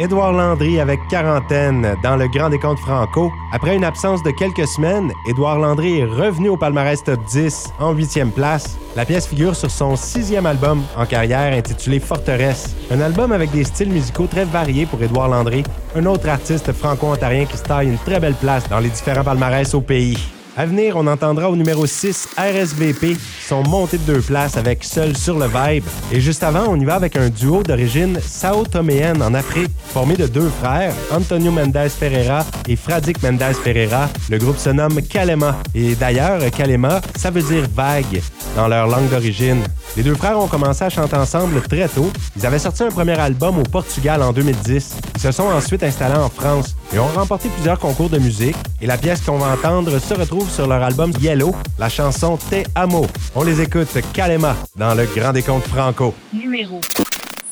Édouard 0.06 0.34
Landry 0.34 0.80
avec 0.80 1.00
quarantaine 1.08 1.96
dans 2.04 2.16
le 2.16 2.28
Grand 2.28 2.52
Décompte 2.52 2.78
Franco. 2.78 3.32
Après 3.52 3.76
une 3.76 3.84
absence 3.84 4.22
de 4.22 4.30
quelques 4.30 4.68
semaines, 4.68 5.12
Édouard 5.28 5.58
Landry 5.58 5.98
est 5.98 6.06
revenu 6.06 6.50
au 6.50 6.58
palmarès 6.58 7.04
top 7.04 7.20
10 7.26 7.74
en 7.80 7.92
huitième 7.92 8.30
place. 8.30 8.78
La 8.96 9.04
pièce 9.04 9.26
figure 9.26 9.56
sur 9.56 9.72
son 9.72 9.96
sixième 9.96 10.46
album 10.46 10.84
en 10.96 11.08
carrière 11.08 11.52
intitulé 11.54 12.00
Forteresse. 12.00 12.76
Un 12.92 13.02
album 13.02 13.32
avec 13.32 13.50
des 13.50 13.64
styles 13.64 13.90
musicaux 13.90 14.28
très 14.28 14.46
variés 14.46 14.86
pour 14.86 15.02
Édouard 15.02 15.30
Landry, 15.30 15.64
un 15.96 16.06
autre 16.06 16.30
artiste 16.30 16.72
franco-ontarien 16.72 17.46
qui 17.46 17.58
se 17.58 17.64
taille 17.64 17.88
une 17.88 17.98
très 17.98 18.20
belle 18.20 18.36
place 18.36 18.70
dans 18.70 18.78
les 18.78 18.90
différents 18.90 19.24
palmarès 19.24 19.74
au 19.74 19.82
pays. 19.82 20.35
À 20.58 20.66
venir, 20.66 20.96
on 20.96 21.06
entendra 21.08 21.50
au 21.50 21.56
numéro 21.58 21.86
6 21.86 22.30
RSVP, 22.38 23.18
sont 23.46 23.62
montés 23.64 23.98
de 23.98 24.14
deux 24.14 24.22
places 24.22 24.56
avec 24.56 24.86
Seul 24.86 25.18
sur 25.18 25.38
le 25.38 25.48
Vibe. 25.48 25.84
Et 26.14 26.22
juste 26.22 26.44
avant, 26.44 26.68
on 26.70 26.80
y 26.80 26.86
va 26.86 26.96
avec 26.96 27.18
un 27.18 27.28
duo 27.28 27.62
d'origine 27.62 28.18
sao-toméenne 28.22 29.22
en 29.22 29.34
Afrique, 29.34 29.72
formé 29.88 30.16
de 30.16 30.28
deux 30.28 30.50
frères, 30.62 30.94
Antonio 31.12 31.52
Mendes 31.52 31.90
Ferreira 31.90 32.46
et 32.70 32.78
Fradique 32.78 33.22
Mendes 33.22 33.54
Ferreira. 33.62 34.08
Le 34.30 34.38
groupe 34.38 34.58
se 34.58 34.70
nomme 34.70 35.02
Kalema. 35.02 35.58
Et 35.74 35.94
d'ailleurs, 35.94 36.40
Kalema, 36.52 37.02
ça 37.18 37.32
veut 37.32 37.44
dire 37.44 37.66
vague 37.76 38.22
dans 38.56 38.70
leur 38.70 38.88
langue 38.88 39.10
d'origine. 39.10 39.62
Les 39.98 40.04
deux 40.04 40.16
frères 40.16 40.40
ont 40.40 40.48
commencé 40.48 40.86
à 40.86 40.90
chanter 40.90 41.18
ensemble 41.18 41.62
très 41.64 41.90
tôt. 41.90 42.10
Ils 42.38 42.46
avaient 42.46 42.60
sorti 42.60 42.84
un 42.84 42.92
premier 42.92 43.20
album 43.20 43.60
au 43.60 43.64
Portugal 43.64 44.22
en 44.22 44.32
2010. 44.32 44.96
Ils 45.26 45.34
se 45.34 45.38
sont 45.38 45.48
ensuite 45.48 45.82
installés 45.82 46.20
en 46.20 46.30
France 46.30 46.76
et 46.94 47.00
ont 47.00 47.08
remporté 47.08 47.50
plusieurs 47.50 47.80
concours 47.80 48.12
de 48.12 48.20
musique. 48.20 48.56
Et 48.80 48.86
la 48.86 48.96
pièce 48.96 49.22
qu'on 49.22 49.40
va 49.40 49.54
entendre 49.54 49.98
se 49.98 50.14
retrouve 50.14 50.48
sur 50.52 50.68
leur 50.68 50.84
album 50.84 51.12
Yellow, 51.20 51.56
la 51.80 51.90
chanson 51.90 52.38
Te 52.38 52.64
Amo. 52.76 53.08
On 53.34 53.44
les 53.44 53.60
écoute 53.60 53.88
Kalema 54.14 54.56
dans 54.76 54.94
le 54.94 55.06
Grand 55.16 55.34
Décompte 55.34 55.66
Franco. 55.68 56.14
Numéro 56.32 56.80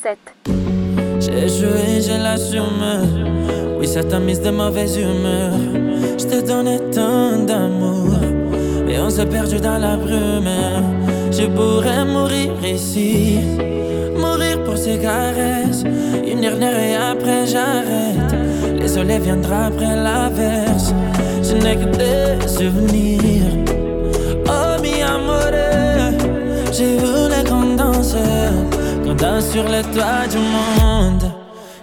7. 0.04 0.16
J'ai 1.18 1.48
joué, 1.48 2.00
j'ai 2.00 2.16
l'assume. 2.16 3.76
Oui, 3.80 3.88
ça 3.88 4.04
t'a 4.04 4.20
mise 4.20 4.40
de 4.40 4.50
mauvaise 4.50 4.96
humeur. 4.96 5.54
Je 6.16 6.26
te 6.26 6.46
donnais 6.46 6.78
tant 6.92 7.38
d'amour. 7.38 8.20
Et 8.88 9.00
on 9.00 9.10
s'est 9.10 9.26
perdu 9.26 9.58
dans 9.58 9.78
la 9.78 9.96
brume. 9.96 10.48
Je 11.32 11.46
pourrais 11.46 12.04
mourir 12.04 12.52
ici. 12.64 13.40
Mourir 14.16 14.62
pour 14.62 14.78
ces 14.78 14.96
caresses. 15.00 15.82
Une 16.44 16.50
dernière 16.50 16.78
et 16.78 16.94
après 16.94 17.46
j'arrête. 17.46 18.34
Les 18.78 18.88
soleils 18.88 19.18
viendra 19.18 19.68
après 19.68 19.96
l'averse. 19.96 20.92
Je 21.42 21.54
n'ai 21.54 21.74
que 21.74 21.86
des 21.96 22.46
souvenirs. 22.46 23.64
Oh, 24.46 24.78
mi 24.82 25.00
amore. 25.00 26.12
J'ai 26.70 26.98
voulu 26.98 27.48
qu'on 27.48 27.76
danse. 27.76 28.14
Qu'on 29.04 29.14
danse 29.14 29.52
sur 29.52 29.66
les 29.70 29.84
toits 29.84 30.26
du 30.30 30.36
monde. 30.36 31.32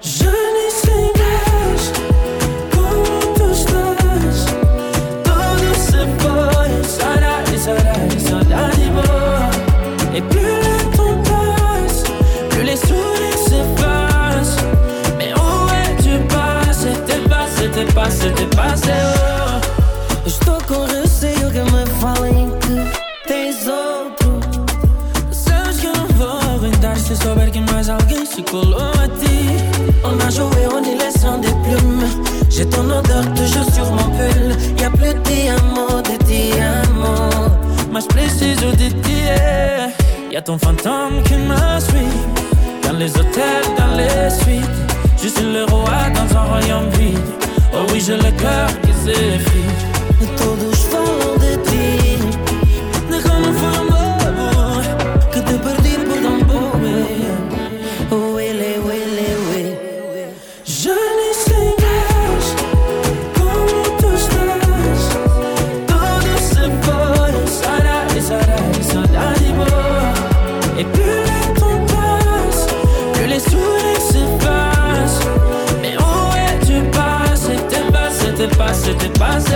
Je 0.04 0.26
n'y 10.14 10.51
passé, 17.86 17.86
t'es 17.86 17.94
passé, 17.94 18.32
t'es 18.36 18.56
passé, 18.56 18.92
oh. 18.92 20.28
Estou 20.28 20.58
com 20.68 20.86
receio 20.86 21.50
que 21.52 21.62
me 21.72 21.86
falem 22.00 22.52
que 22.60 23.28
tens 23.28 23.68
outro. 23.68 24.40
Sabes 25.32 25.80
que 25.80 25.88
eu 25.88 25.94
não 25.94 26.08
vou 26.08 26.56
aguentar 26.56 26.98
se 26.98 27.16
souber 27.16 27.50
que 27.52 27.60
mais 27.60 27.90
alguém 27.90 28.26
se 28.26 28.42
colou 28.44 28.80
a 28.80 29.08
ti. 29.08 29.58
On 30.04 30.20
a 30.26 30.30
joué 30.30 30.68
en 30.68 30.82
laissant 30.82 31.40
des 31.40 31.52
plumes. 31.64 32.08
J'ai 32.50 32.66
ton 32.66 32.90
odeur 32.90 33.26
toujours 33.34 33.66
sur 33.74 33.90
mon 33.92 34.10
pull. 34.16 34.56
Y'a 34.80 34.90
plus 34.90 35.14
de 35.14 35.20
diamants, 35.22 36.02
de 36.02 36.24
diamants. 36.26 37.58
Mas 37.92 38.06
preciso 38.06 38.72
de 38.72 38.90
ti. 39.02 39.24
é. 39.28 39.92
Y'a 40.32 40.42
ton 40.42 40.58
fantôme 40.60 41.22
qui 41.24 41.34
me 41.34 41.80
suit. 41.80 42.18
Dans 42.84 42.98
les 42.98 43.12
hôtels, 43.18 43.68
dans 43.78 43.96
les 43.96 44.30
suites. 44.30 44.70
Je 45.22 45.28
suis 45.28 45.52
le 45.54 45.66
roi 45.66 46.10
dans 46.14 46.38
un 46.38 46.44
royaume 46.44 46.90
vide. 46.92 47.41
Oh 47.82 47.86
oui, 47.92 48.00
j'ai 48.00 48.16
le 48.16 48.32
cœur 48.40 48.70
qui 48.82 48.94
s'effrite. 48.94 50.61
Passé, 79.22 79.51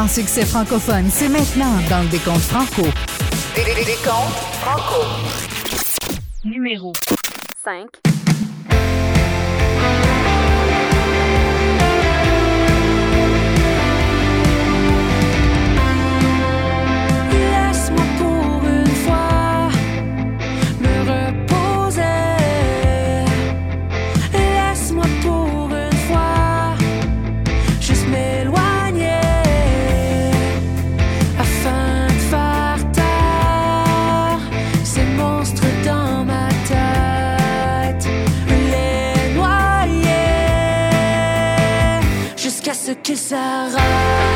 grands 0.00 0.08
succès 0.08 0.46
francophones, 0.46 1.10
c'est 1.10 1.28
maintenant 1.28 1.76
dans 1.90 2.00
le 2.00 2.08
décompte 2.08 2.40
franco. 2.40 2.88
Décompte 3.54 4.32
franco. 4.62 5.04
Numéro 6.42 6.92
5. 7.62 8.09
ce 42.90 42.94
que 42.94 43.14
ça. 43.14 44.29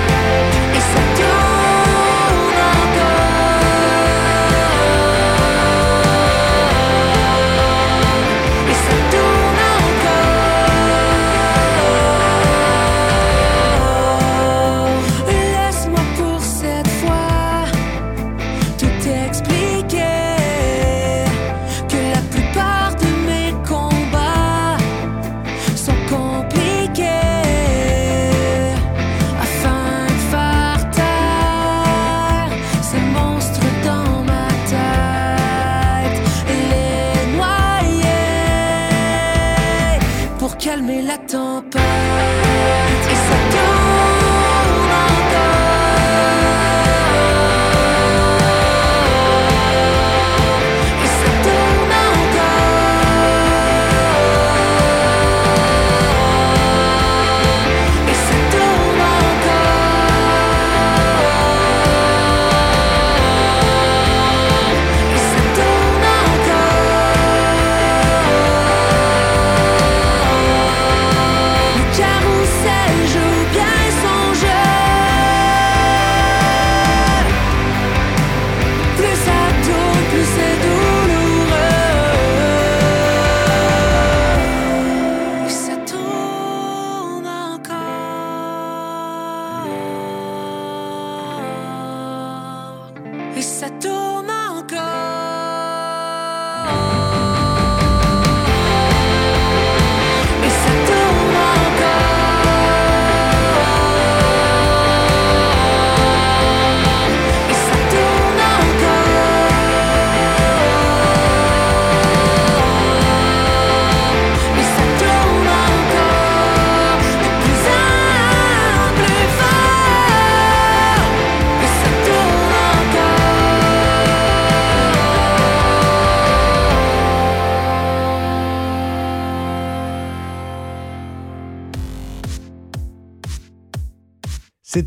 Attends. 41.14 41.53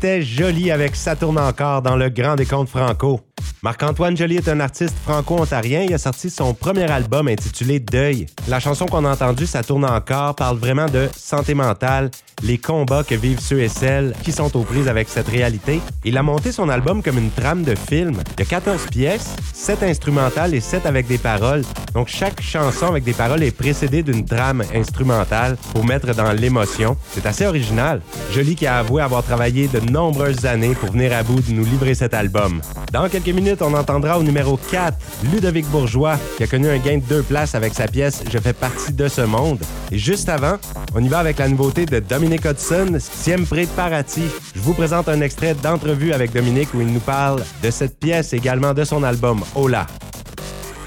C'était 0.00 0.22
Jolie 0.22 0.70
avec 0.70 0.94
Ça 0.94 1.16
tourne 1.16 1.40
encore 1.40 1.82
dans 1.82 1.96
le 1.96 2.08
Grand 2.08 2.36
Décompte 2.36 2.68
Franco. 2.68 3.18
Marc-Antoine 3.64 4.16
Joly 4.16 4.36
est 4.36 4.48
un 4.48 4.60
artiste 4.60 4.94
franco-ontarien. 5.02 5.82
Il 5.82 5.92
a 5.92 5.98
sorti 5.98 6.30
son 6.30 6.54
premier 6.54 6.88
album 6.88 7.26
intitulé 7.26 7.80
Deuil. 7.80 8.26
La 8.46 8.60
chanson 8.60 8.86
qu'on 8.86 9.04
a 9.04 9.10
entendue, 9.10 9.48
Ça 9.48 9.64
tourne 9.64 9.84
encore, 9.84 10.36
parle 10.36 10.58
vraiment 10.58 10.86
de 10.86 11.08
santé 11.16 11.52
mentale 11.52 12.12
les 12.42 12.58
combats 12.58 13.04
que 13.04 13.14
vivent 13.14 13.40
ceux 13.40 13.60
et 13.60 13.68
celles 13.68 14.14
qui 14.22 14.32
sont 14.32 14.56
aux 14.56 14.62
prises 14.62 14.88
avec 14.88 15.08
cette 15.08 15.28
réalité. 15.28 15.80
Il 16.04 16.16
a 16.16 16.22
monté 16.22 16.52
son 16.52 16.68
album 16.68 17.02
comme 17.02 17.18
une 17.18 17.30
trame 17.30 17.62
de 17.62 17.74
film. 17.74 18.16
Il 18.36 18.40
y 18.40 18.42
a 18.42 18.46
14 18.46 18.86
pièces, 18.86 19.34
7 19.52 19.82
instrumentales 19.82 20.54
et 20.54 20.60
7 20.60 20.86
avec 20.86 21.06
des 21.06 21.18
paroles. 21.18 21.62
Donc 21.94 22.08
chaque 22.08 22.40
chanson 22.40 22.86
avec 22.86 23.04
des 23.04 23.12
paroles 23.12 23.42
est 23.42 23.56
précédée 23.56 24.02
d'une 24.02 24.24
trame 24.24 24.62
instrumentale 24.74 25.56
pour 25.72 25.84
mettre 25.84 26.14
dans 26.14 26.32
l'émotion. 26.32 26.96
C'est 27.12 27.26
assez 27.26 27.46
original. 27.46 28.00
Jolie 28.32 28.54
qui 28.54 28.66
a 28.66 28.78
avoué 28.78 29.02
avoir 29.02 29.22
travaillé 29.22 29.68
de 29.68 29.80
nombreuses 29.80 30.46
années 30.46 30.74
pour 30.74 30.92
venir 30.92 31.12
à 31.16 31.22
bout 31.22 31.40
de 31.40 31.52
nous 31.52 31.64
livrer 31.64 31.94
cet 31.94 32.14
album. 32.14 32.60
Dans 32.92 33.08
quelques 33.08 33.28
minutes, 33.28 33.62
on 33.62 33.74
entendra 33.74 34.18
au 34.18 34.22
numéro 34.22 34.58
4 34.70 34.96
Ludovic 35.32 35.66
Bourgeois 35.66 36.18
qui 36.36 36.44
a 36.44 36.46
connu 36.46 36.68
un 36.68 36.78
gain 36.78 36.98
de 36.98 37.04
deux 37.04 37.22
places 37.22 37.54
avec 37.54 37.74
sa 37.74 37.86
pièce 37.86 38.22
Je 38.30 38.38
fais 38.38 38.52
partie 38.52 38.92
de 38.92 39.08
ce 39.08 39.22
monde. 39.22 39.58
Et 39.90 39.98
juste 39.98 40.28
avant, 40.28 40.56
on 40.94 41.02
y 41.02 41.08
va 41.08 41.18
avec 41.18 41.38
la 41.38 41.48
nouveauté 41.48 41.86
de 41.86 41.98
Dominic 42.28 42.44
Hudson, 42.44 42.98
Siempre 43.00 43.66
Parati. 43.74 44.24
Je 44.54 44.60
vous 44.60 44.74
présente 44.74 45.08
un 45.08 45.22
extrait 45.22 45.54
d'entrevue 45.54 46.12
avec 46.12 46.30
Dominique 46.30 46.74
où 46.74 46.82
il 46.82 46.92
nous 46.92 47.00
parle 47.00 47.42
de 47.62 47.70
cette 47.70 47.98
pièce 47.98 48.34
également 48.34 48.74
de 48.74 48.84
son 48.84 49.02
album 49.02 49.40
Hola. 49.54 49.86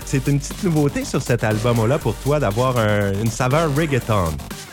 C'est 0.05 0.27
une 0.27 0.37
petite 0.37 0.63
nouveauté 0.63 1.03
sur 1.03 1.19
cet 1.19 1.43
album-là 1.43 1.97
pour 1.97 2.13
toi 2.13 2.39
d'avoir 2.39 2.77
une 2.77 3.31
saveur 3.31 3.75
reggaeton. 3.75 4.25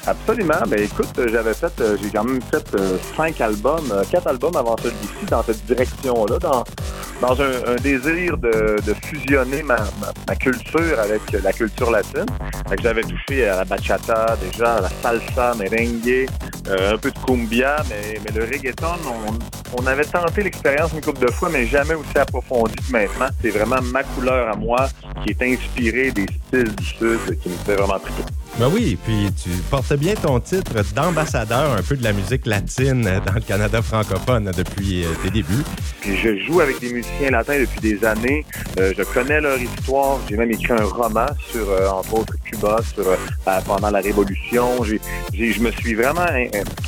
Absolument. 0.08 0.62
Ben 0.66 0.80
écoute, 0.80 1.08
j'avais 1.30 1.54
fait, 1.54 1.72
euh, 1.80 1.96
j'ai 2.02 2.08
quand 2.10 2.24
même 2.24 2.40
fait 2.42 2.74
euh, 2.74 2.96
cinq 3.14 3.40
albums, 3.42 3.90
euh, 3.92 4.04
quatre 4.10 4.26
albums 4.26 4.56
avant 4.56 4.76
celui-ci 4.82 5.26
dans 5.30 5.42
cette 5.42 5.64
direction-là, 5.66 6.38
dans, 6.38 6.64
dans 7.20 7.40
un, 7.40 7.76
désir 7.82 8.36
de, 8.38 8.76
fusionner 9.04 9.62
ma, 9.62 9.76
culture 10.36 10.98
avec 10.98 11.20
la 11.42 11.52
culture 11.52 11.90
latine. 11.90 12.26
j'avais 12.82 13.02
touché 13.02 13.48
à 13.48 13.56
la 13.56 13.64
bachata 13.64 14.36
déjà, 14.40 14.76
à 14.76 14.80
la 14.82 14.88
salsa, 14.88 15.54
merengue, 15.54 16.28
un 16.68 16.96
peu 16.96 17.10
de 17.10 17.18
cumbia, 17.26 17.82
mais, 17.88 18.18
le 18.34 18.44
reggaeton, 18.44 18.86
on, 19.76 19.86
avait 19.86 20.04
tenté 20.04 20.42
l'expérience 20.42 20.92
une 20.92 21.00
couple 21.00 21.26
de 21.26 21.30
fois, 21.30 21.48
mais 21.50 21.66
jamais 21.66 21.94
aussi 21.94 22.16
approfondi 22.16 22.74
que 22.76 22.92
maintenant. 22.92 23.28
C'est 23.42 23.50
vraiment 23.50 23.80
ma 23.82 24.02
couleur 24.02 24.52
à 24.52 24.56
moi 24.56 24.88
qui 25.24 25.30
est 25.30 25.42
inspirée 25.42 26.10
des 26.10 26.26
styles 26.46 26.74
du 26.74 26.84
Sud 26.84 27.38
qui 27.40 27.48
me 27.48 27.56
fait 27.56 27.74
vraiment 27.74 27.98
triper. 27.98 28.22
Ben 28.58 28.68
oui, 28.74 28.98
puis 29.04 29.28
tu 29.40 29.50
portes 29.70 29.92
bien 29.94 30.16
ton 30.16 30.40
titre 30.40 30.72
d'ambassadeur 30.92 31.74
un 31.74 31.82
peu 31.82 31.96
de 31.96 32.02
la 32.02 32.12
musique 32.12 32.44
latine 32.44 33.04
dans 33.04 33.34
le 33.34 33.40
Canada 33.40 33.80
francophone 33.80 34.50
depuis 34.56 35.04
euh, 35.04 35.08
tes 35.22 35.30
débuts. 35.30 35.62
Puis 36.00 36.16
je 36.16 36.36
joue 36.44 36.60
avec 36.60 36.80
des 36.80 36.92
musiciens 36.92 37.30
latins 37.30 37.60
depuis 37.60 37.78
des 37.78 38.04
années. 38.04 38.44
Euh, 38.80 38.92
je 38.98 39.04
connais 39.04 39.40
leur 39.40 39.58
histoire. 39.58 40.18
J'ai 40.28 40.36
même 40.36 40.50
écrit 40.50 40.72
un 40.72 40.84
roman 40.86 41.26
sur, 41.38 41.70
euh, 41.70 41.86
entre 41.86 42.14
autres, 42.14 42.34
Cuba, 42.44 42.80
sur 42.92 43.04
pendant 43.64 43.90
la 43.90 44.00
Révolution. 44.00 44.82
J'ai, 44.82 45.00
je 45.52 45.60
me 45.60 45.70
suis 45.70 45.94
vraiment 45.94 46.26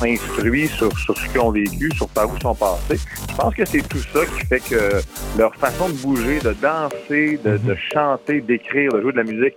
instruit 0.01 0.67
sur, 0.67 0.91
sur 0.99 1.17
ce 1.17 1.29
qu'ils 1.29 1.39
ont 1.39 1.51
vécu, 1.51 1.89
sur 1.95 2.09
par 2.09 2.29
où 2.29 2.35
ils 2.35 2.41
sont 2.41 2.55
passés. 2.55 2.99
Je 3.29 3.35
pense 3.37 3.55
que 3.55 3.63
c'est 3.63 3.87
tout 3.87 4.03
ça 4.13 4.25
qui 4.25 4.45
fait 4.45 4.59
que 4.59 5.01
leur 5.37 5.55
façon 5.55 5.87
de 5.87 5.93
bouger, 5.93 6.39
de 6.39 6.53
danser, 6.61 7.39
de, 7.45 7.57
de 7.57 7.77
chanter, 7.93 8.41
d'écrire, 8.41 8.91
de 8.91 9.01
jouer 9.01 9.13
de 9.13 9.17
la 9.17 9.23
musique, 9.23 9.55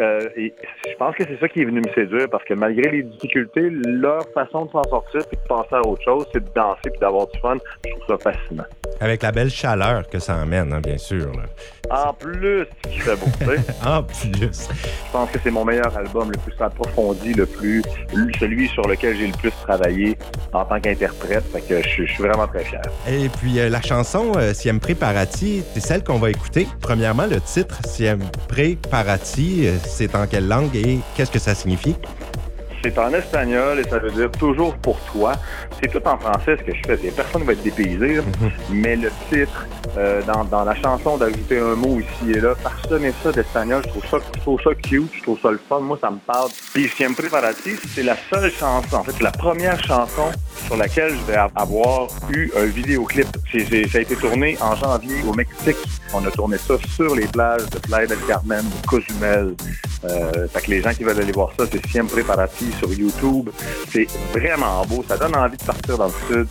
euh, 0.00 0.28
et 0.36 0.54
je 0.88 0.96
pense 0.96 1.14
que 1.16 1.24
c'est 1.24 1.38
ça 1.38 1.48
qui 1.48 1.62
est 1.62 1.64
venu 1.64 1.80
me 1.80 1.92
séduire 1.94 2.28
parce 2.30 2.44
que 2.44 2.54
malgré 2.54 2.90
les 2.90 3.02
difficultés, 3.02 3.68
leur 3.70 4.22
façon 4.32 4.66
de 4.66 4.70
s'en 4.70 4.82
sortir 4.84 5.20
et 5.32 5.36
de 5.36 5.48
penser 5.48 5.74
à 5.74 5.80
autre 5.80 6.02
chose, 6.02 6.26
c'est 6.32 6.42
de 6.42 6.50
danser 6.54 6.90
et 6.94 6.98
d'avoir 6.98 7.26
du 7.28 7.38
fun. 7.40 7.56
Je 7.84 7.90
trouve 7.90 8.18
ça 8.18 8.30
fascinant. 8.32 8.64
Avec 9.00 9.22
la 9.22 9.32
belle 9.32 9.50
chaleur 9.50 10.08
que 10.08 10.18
ça 10.18 10.36
emmène, 10.36 10.72
hein, 10.72 10.80
bien 10.80 10.98
sûr. 10.98 11.30
En 11.90 12.12
plus, 12.14 12.66
qui 12.90 12.98
fait 13.00 13.16
beau, 13.16 13.26
En 13.86 14.02
plus. 14.02 14.14
Je 14.32 15.12
pense 15.12 15.30
que 15.30 15.38
c'est 15.42 15.50
mon 15.50 15.64
meilleur 15.64 15.96
album, 15.96 16.30
le 16.30 16.38
plus 16.38 16.54
approfondi, 16.62 17.34
le 17.34 17.46
plus, 17.46 17.82
celui 18.38 18.68
sur 18.68 18.86
lequel 18.88 19.16
j'ai 19.16 19.26
le 19.26 19.32
plus 19.32 19.52
travaillé 19.62 20.16
en 20.52 20.64
tant 20.64 20.80
qu'interprète. 20.80 21.44
Fait 21.52 21.60
que 21.60 21.82
je, 21.82 22.04
suis 22.04 22.22
vraiment 22.22 22.46
très 22.46 22.64
fier. 22.64 22.80
Et 23.08 23.28
puis, 23.28 23.58
euh, 23.58 23.68
la 23.68 23.82
chanson 23.82 24.32
euh, 24.36 24.54
Siempre 24.54 24.94
Parati, 24.94 25.62
c'est 25.74 25.80
celle 25.80 26.02
qu'on 26.02 26.18
va 26.18 26.30
écouter. 26.30 26.66
Premièrement, 26.80 27.26
le 27.26 27.40
titre 27.40 27.78
Siempre 27.86 28.76
Parati, 28.90 29.66
euh, 29.66 29.73
c'est 29.86 30.14
en 30.14 30.26
quelle 30.26 30.48
langue 30.48 30.74
et 30.76 31.00
qu'est-ce 31.16 31.30
que 31.30 31.38
ça 31.38 31.54
signifie? 31.54 31.96
C'est 32.84 32.98
en 32.98 33.14
espagnol 33.14 33.78
et 33.80 33.84
ça 33.88 33.98
veut 33.98 34.10
dire 34.10 34.30
toujours 34.32 34.76
pour 34.76 35.00
toi. 35.10 35.32
C'est 35.80 35.90
tout 35.90 36.06
en 36.06 36.18
français 36.18 36.58
ce 36.58 36.64
que 36.64 36.76
je 36.76 36.82
fais. 36.82 37.10
Personne 37.10 37.40
ne 37.40 37.46
va 37.46 37.52
être 37.54 37.62
dépaysé, 37.62 38.20
mhm. 38.20 38.50
mais 38.72 38.94
le 38.94 39.10
titre, 39.30 39.66
euh, 39.96 40.20
dans, 40.22 40.64
la 40.64 40.74
chanson, 40.74 41.16
d'ajouter 41.16 41.60
un 41.60 41.76
mot 41.76 41.98
ici 41.98 42.32
et 42.32 42.40
là, 42.40 42.54
parsemer 42.62 43.14
ça 43.22 43.32
d'espagnol, 43.32 43.82
je 43.86 43.88
trouve 43.88 44.04
ça, 44.10 44.18
je 44.34 44.40
trouve 44.40 44.60
ça 44.60 44.74
cute, 44.74 45.10
je 45.14 45.22
trouve 45.22 45.40
ça 45.40 45.50
le 45.50 45.60
fun. 45.66 45.80
Moi, 45.80 45.96
ça 45.98 46.10
me 46.10 46.18
parle. 46.18 46.50
Puis 46.74 46.90
Siempre 46.94 47.30
para 47.30 47.54
ti, 47.54 47.70
c'est 47.94 48.02
la 48.02 48.16
seule 48.30 48.50
chanson, 48.52 48.96
en 48.96 49.04
fait, 49.04 49.12
c'est 49.12 49.22
la 49.22 49.32
première 49.32 49.82
chanson 49.82 50.30
sur 50.66 50.76
laquelle 50.76 51.16
je 51.16 51.32
vais 51.32 51.38
avoir 51.56 52.08
eu 52.30 52.50
un 52.54 52.66
vidéoclip. 52.66 53.28
ça 53.50 53.98
a 53.98 54.00
été 54.02 54.14
tourné 54.16 54.58
en 54.60 54.76
janvier 54.76 55.22
au 55.26 55.32
Mexique. 55.32 55.78
On 56.12 56.24
a 56.26 56.30
tourné 56.30 56.58
ça 56.58 56.74
sur 56.94 57.14
les 57.14 57.26
plages 57.26 57.68
de 57.70 57.78
Playa 57.78 58.06
del 58.06 58.18
Carmen, 58.28 58.62
de 58.62 58.86
Cozumel. 58.86 59.54
Euh, 60.04 60.48
fait 60.48 60.60
que 60.60 60.70
les 60.70 60.82
gens 60.82 60.92
qui 60.92 61.02
veulent 61.02 61.18
aller 61.18 61.32
voir 61.32 61.50
ça, 61.58 61.64
c'est 61.70 61.84
Siempre 61.86 62.22
para 62.24 62.46
ti 62.46 62.73
sur 62.78 62.92
YouTube. 62.92 63.50
C'est 63.90 64.06
vraiment 64.32 64.84
beau. 64.86 65.04
Ça 65.06 65.16
donne 65.16 65.36
envie 65.36 65.56
de 65.56 65.64
partir 65.64 65.98
dans 65.98 66.06
le 66.06 66.12
sud. 66.28 66.48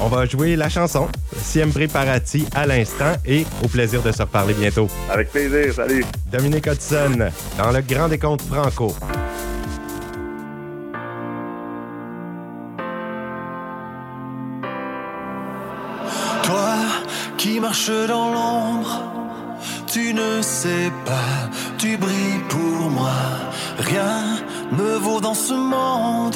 On 0.00 0.08
va 0.08 0.26
jouer 0.26 0.56
la 0.56 0.68
chanson 0.68 1.08
Siempre 1.36 1.86
Parati 1.86 2.46
à 2.54 2.66
l'instant 2.66 3.12
et 3.24 3.46
au 3.62 3.68
plaisir 3.68 4.02
de 4.02 4.10
se 4.10 4.22
reparler 4.22 4.54
bientôt. 4.54 4.88
Avec 5.08 5.30
plaisir, 5.30 5.72
salut. 5.72 6.04
Dominique 6.32 6.66
Hudson 6.66 7.30
dans 7.56 7.70
le 7.70 7.80
Grand 7.80 8.08
Décompte 8.08 8.42
Franco. 8.42 8.92
Toi 16.42 16.74
qui 17.38 17.60
marches 17.60 17.90
dans 18.08 18.32
l'ombre, 18.32 19.23
tu 19.94 20.12
ne 20.12 20.42
sais 20.42 20.90
pas, 21.04 21.48
tu 21.78 21.96
brilles 21.96 22.44
pour 22.48 22.90
moi. 22.90 23.20
Rien 23.78 24.40
me 24.72 24.96
vaut 24.96 25.20
dans 25.20 25.38
ce 25.48 25.54
monde 25.54 26.34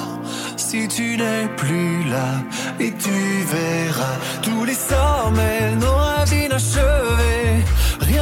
si 0.57 0.87
tu 0.87 1.17
n'es 1.17 1.49
plus 1.57 2.05
là 2.05 2.29
et 2.79 2.93
tu 2.93 3.19
verras 3.57 4.17
tous 4.43 4.63
les 4.65 4.79
sommets, 4.91 5.75
nos 5.81 5.97
rêves 6.05 6.45
inachevés. 6.45 7.65
Rien 8.01 8.18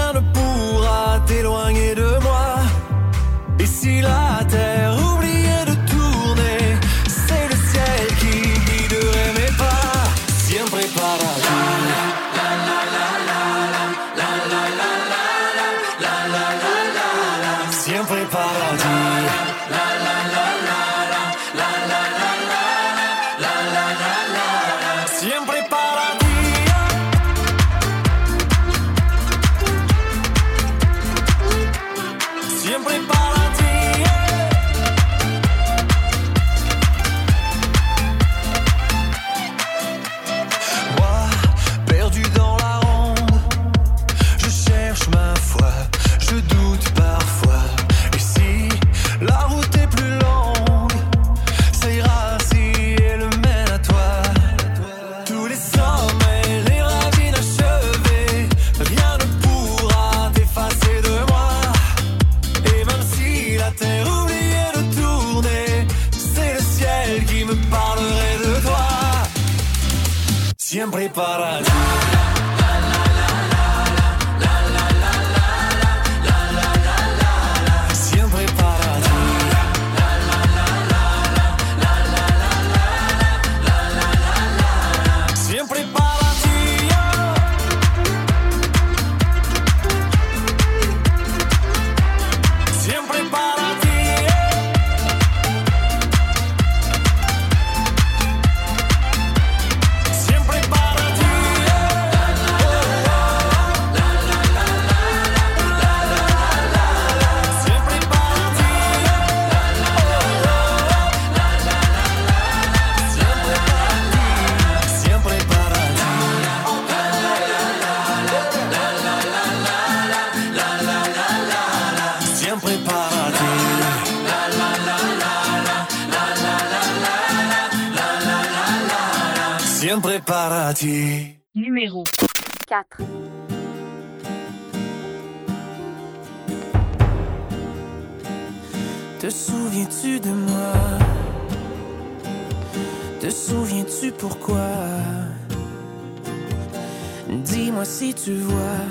si 147.98 148.12
tu 148.12 148.34
vois 148.34 148.84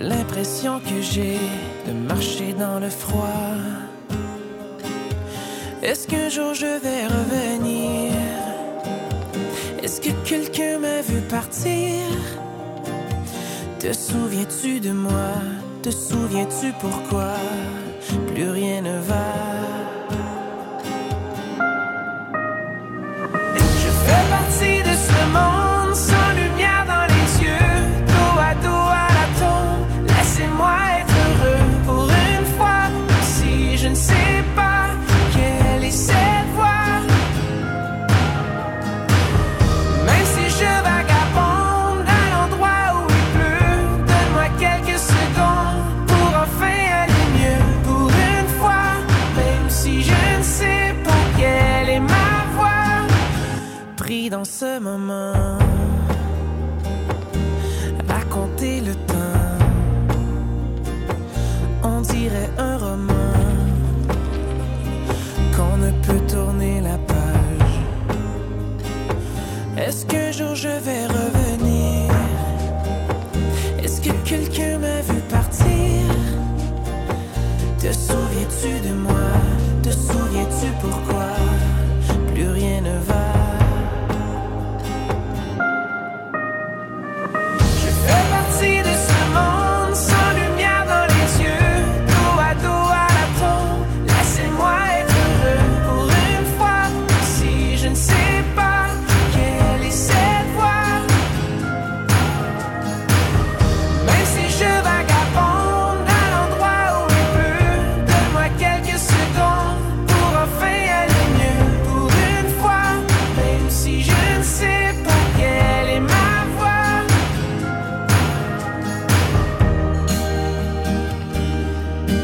l'impression 0.00 0.80
que 0.80 1.02
j'ai 1.02 1.38
de 1.86 1.92
marcher 1.92 2.54
dans 2.54 2.80
le 2.80 2.88
froid. 2.88 3.52
Est-ce 5.82 6.08
qu'un 6.08 6.30
jour 6.30 6.54
je 6.54 6.72
vais 6.84 7.04
revenir? 7.06 8.12
Est-ce 9.82 10.00
que 10.00 10.12
quelqu'un 10.24 10.78
m'a 10.78 11.02
vu 11.02 11.20
partir? 11.28 12.00
Te 13.78 13.92
souviens-tu 13.92 14.80
de 14.80 14.92
moi? 14.92 15.32
Te 15.82 15.90
souviens-tu 15.90 16.72
pourquoi? 16.80 17.34
Plus 18.32 18.48
rien 18.48 18.80
ne 18.80 18.98
va. 19.00 19.55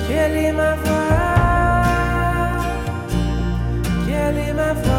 Quelle 0.09 0.37
est 0.37 0.53
ma 0.53 0.75
voix? 0.77 0.92
Quelle 4.07 4.38
est 4.38 4.53
ma 4.53 4.73
voix 4.75 4.92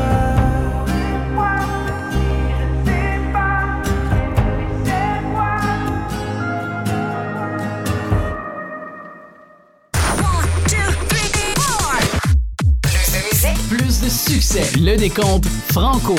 Plus 12.82 13.12
de 13.12 13.20
musique, 13.30 13.70
plus 13.70 14.02
de 14.02 14.10
succès. 14.10 14.80
Le 14.80 14.96
décompte 14.98 15.46
Franco. 15.72 16.16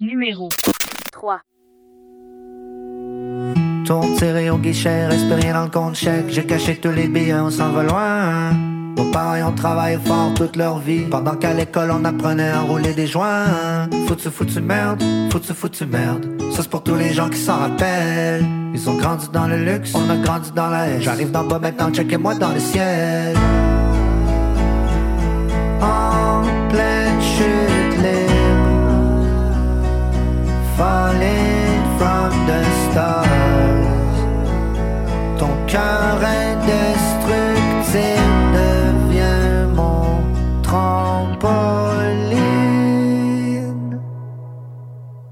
Numéro 0.00 0.48
3. 1.12 1.40
Tourne 3.84 4.14
tiré 4.14 4.48
au 4.48 4.58
guichet, 4.58 5.06
reste 5.06 5.32
rien 5.40 5.54
dans 5.54 5.64
le 5.64 5.70
compte 5.70 5.96
chèque. 5.96 6.26
J'ai 6.28 6.44
caché 6.44 6.76
tous 6.76 6.92
les 6.92 7.08
billets, 7.08 7.34
on 7.34 7.50
s'en 7.50 7.70
va 7.70 7.82
loin. 7.82 8.52
Nos 8.96 9.10
parents 9.10 9.48
ont 9.48 9.52
travaillé 9.52 9.98
fort 10.04 10.32
toute 10.34 10.56
leur 10.56 10.78
vie. 10.78 11.06
Pendant 11.10 11.34
qu'à 11.34 11.52
l'école 11.52 11.90
on 11.90 12.04
apprenait 12.04 12.50
à 12.50 12.60
rouler 12.60 12.92
des 12.92 13.06
joints. 13.06 13.88
Foutu, 14.06 14.30
foutu 14.30 14.60
merde, 14.60 15.02
foutu, 15.30 15.52
foutu 15.52 15.86
merde. 15.86 16.26
Ça 16.52 16.62
c'est 16.62 16.68
pour 16.68 16.84
tous 16.84 16.94
les 16.94 17.12
gens 17.12 17.28
qui 17.28 17.38
s'en 17.38 17.56
rappellent. 17.56 18.46
Ils 18.74 18.88
ont 18.88 18.94
grandi 18.94 19.28
dans 19.32 19.46
le 19.46 19.56
luxe, 19.56 19.92
on 19.94 20.08
a 20.08 20.16
grandi 20.16 20.52
dans 20.52 20.68
la 20.68 20.86
haine. 20.86 21.02
J'arrive 21.02 21.32
d'en 21.32 21.44
bas 21.44 21.58
maintenant, 21.58 21.90
checkez-moi 21.90 22.36
dans 22.36 22.52
le 22.52 22.60
ciel. 22.60 23.36
En 25.80 26.42
pleine 26.68 27.20
chute 27.20 27.96
libre. 27.98 28.68
Falling 30.76 31.82
from 31.98 32.30
the 32.46 32.92
stars. 32.92 33.31
Ton 35.42 35.50
cœur 35.66 36.20
indestructible 36.22 37.98
devient 38.54 39.66
mon 39.74 40.22
trampoline. 40.62 41.60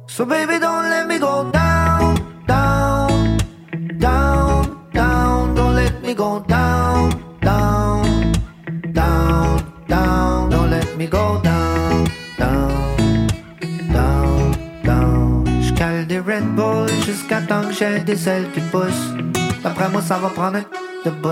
So 0.09 0.25
baby, 0.27 0.59
don't 0.59 0.91
let 0.91 1.07
me 1.07 1.21
go 1.21 1.49
down, 1.53 2.17
down, 2.49 3.39
down, 4.01 4.65
down. 4.93 5.55
Don't 5.55 5.77
let 5.77 6.03
me 6.03 6.13
go 6.13 6.41
down, 6.49 7.11
down, 7.41 8.33
down, 8.93 9.63
down. 9.87 10.51
Don't 10.51 10.71
let 10.71 10.97
me 10.99 11.07
go 11.07 11.41
down, 11.45 12.05
down, 12.37 13.29
down, 13.93 14.57
down. 14.83 15.45
J'cale 15.63 16.05
des 16.09 16.19
Red 16.19 16.47
Bull 16.57 16.89
jusqu'à 17.07 17.43
temps 17.43 17.63
que 17.63 17.73
j'ai 17.73 18.01
des 18.01 18.29
ailes 18.29 18.51
qui 18.53 18.61
poussent. 18.73 19.15
D'après 19.63 19.89
moi, 19.91 20.01
ça 20.01 20.19
va 20.19 20.29
prendre 20.29 20.59
de 21.05 21.11
bout. 21.11 21.29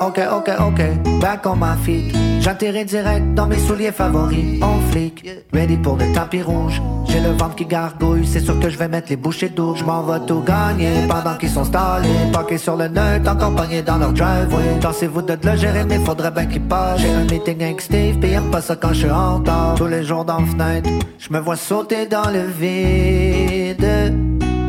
Ok, 0.00 0.20
ok, 0.30 0.50
ok, 0.60 1.20
back 1.20 1.46
on 1.46 1.56
my 1.56 1.76
feet. 1.84 2.25
J'atterris 2.46 2.84
direct 2.84 3.34
dans 3.34 3.48
mes 3.48 3.58
souliers 3.58 3.90
favoris. 3.90 4.62
On 4.62 4.78
flic, 4.92 5.28
ready 5.52 5.76
pour 5.78 5.96
le 5.96 6.12
tapis 6.12 6.42
rouge. 6.42 6.80
J'ai 7.08 7.18
le 7.18 7.30
ventre 7.30 7.56
qui 7.56 7.66
gargouille, 7.66 8.24
c'est 8.24 8.38
sûr 8.38 8.60
que 8.60 8.70
je 8.70 8.78
vais 8.78 8.86
mettre 8.86 9.08
les 9.10 9.16
bouchées 9.16 9.48
d'eau. 9.48 9.74
Je 9.74 9.82
m'en 9.82 10.04
vais 10.04 10.24
tout 10.28 10.42
gagner 10.42 11.08
pendant 11.08 11.36
qu'ils 11.36 11.50
sont 11.50 11.64
stallés. 11.64 12.08
Parqués 12.32 12.58
sur 12.58 12.76
le 12.76 12.86
nerd, 12.86 13.26
encore 13.26 13.52
pognés 13.56 13.82
dans 13.82 13.98
leur 13.98 14.12
driveway. 14.12 14.78
Pensez-vous 14.80 15.22
de 15.22 15.36
le 15.42 15.56
gérer, 15.56 15.84
mais 15.86 15.98
faudrait 15.98 16.30
bien 16.30 16.46
qu'ils 16.46 16.62
passent. 16.62 17.00
J'ai 17.00 17.10
un 17.10 17.24
meeting 17.24 17.64
avec 17.64 17.80
Steve, 17.80 18.20
pis 18.20 18.28
pas 18.52 18.60
ça 18.60 18.76
quand 18.76 18.90
je 18.90 19.00
suis 19.00 19.10
en 19.10 19.38
retard. 19.38 19.74
Tous 19.74 19.88
les 19.88 20.04
jours 20.04 20.24
dans 20.24 20.38
la 20.38 20.46
fenêtre, 20.46 20.90
je 21.18 21.32
me 21.32 21.40
vois 21.40 21.56
sauter 21.56 22.06
dans 22.06 22.30
le 22.30 22.42
vide. 22.46 24.14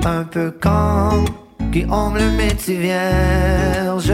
Un 0.03 0.23
peu 0.23 0.49
comme 0.49 1.25
qui 1.71 1.85
ont 1.85 2.11
le 2.11 2.31
métier 2.31 2.77
vierge. 2.77 4.11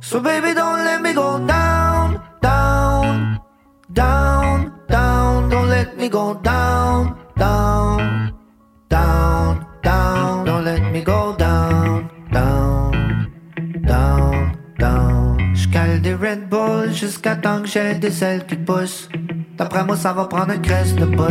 So 0.00 0.16
baby, 0.20 0.50
don't 0.54 0.82
let 0.88 1.00
me 1.02 1.12
go 1.12 1.28
down, 1.46 2.06
down, 2.40 3.40
down, 3.92 4.72
down. 4.88 5.48
Don't 5.50 5.68
let 5.68 5.88
me 6.00 6.08
go 6.08 6.34
down, 6.52 7.00
down, 7.36 7.75
Red 16.26 16.48
Bull 16.48 16.92
jusqu'à 16.92 17.36
temps 17.36 17.62
que 17.62 17.68
j'ai 17.68 17.94
des 17.94 18.24
ailes 18.24 18.44
qui 18.46 18.56
poussent. 18.56 19.08
D'après 19.56 19.84
moi, 19.84 19.96
ça 19.96 20.12
va 20.12 20.24
prendre 20.24 20.52
une 20.52 20.60
crèche 20.60 20.92
de 20.94 21.04
bout. 21.04 21.22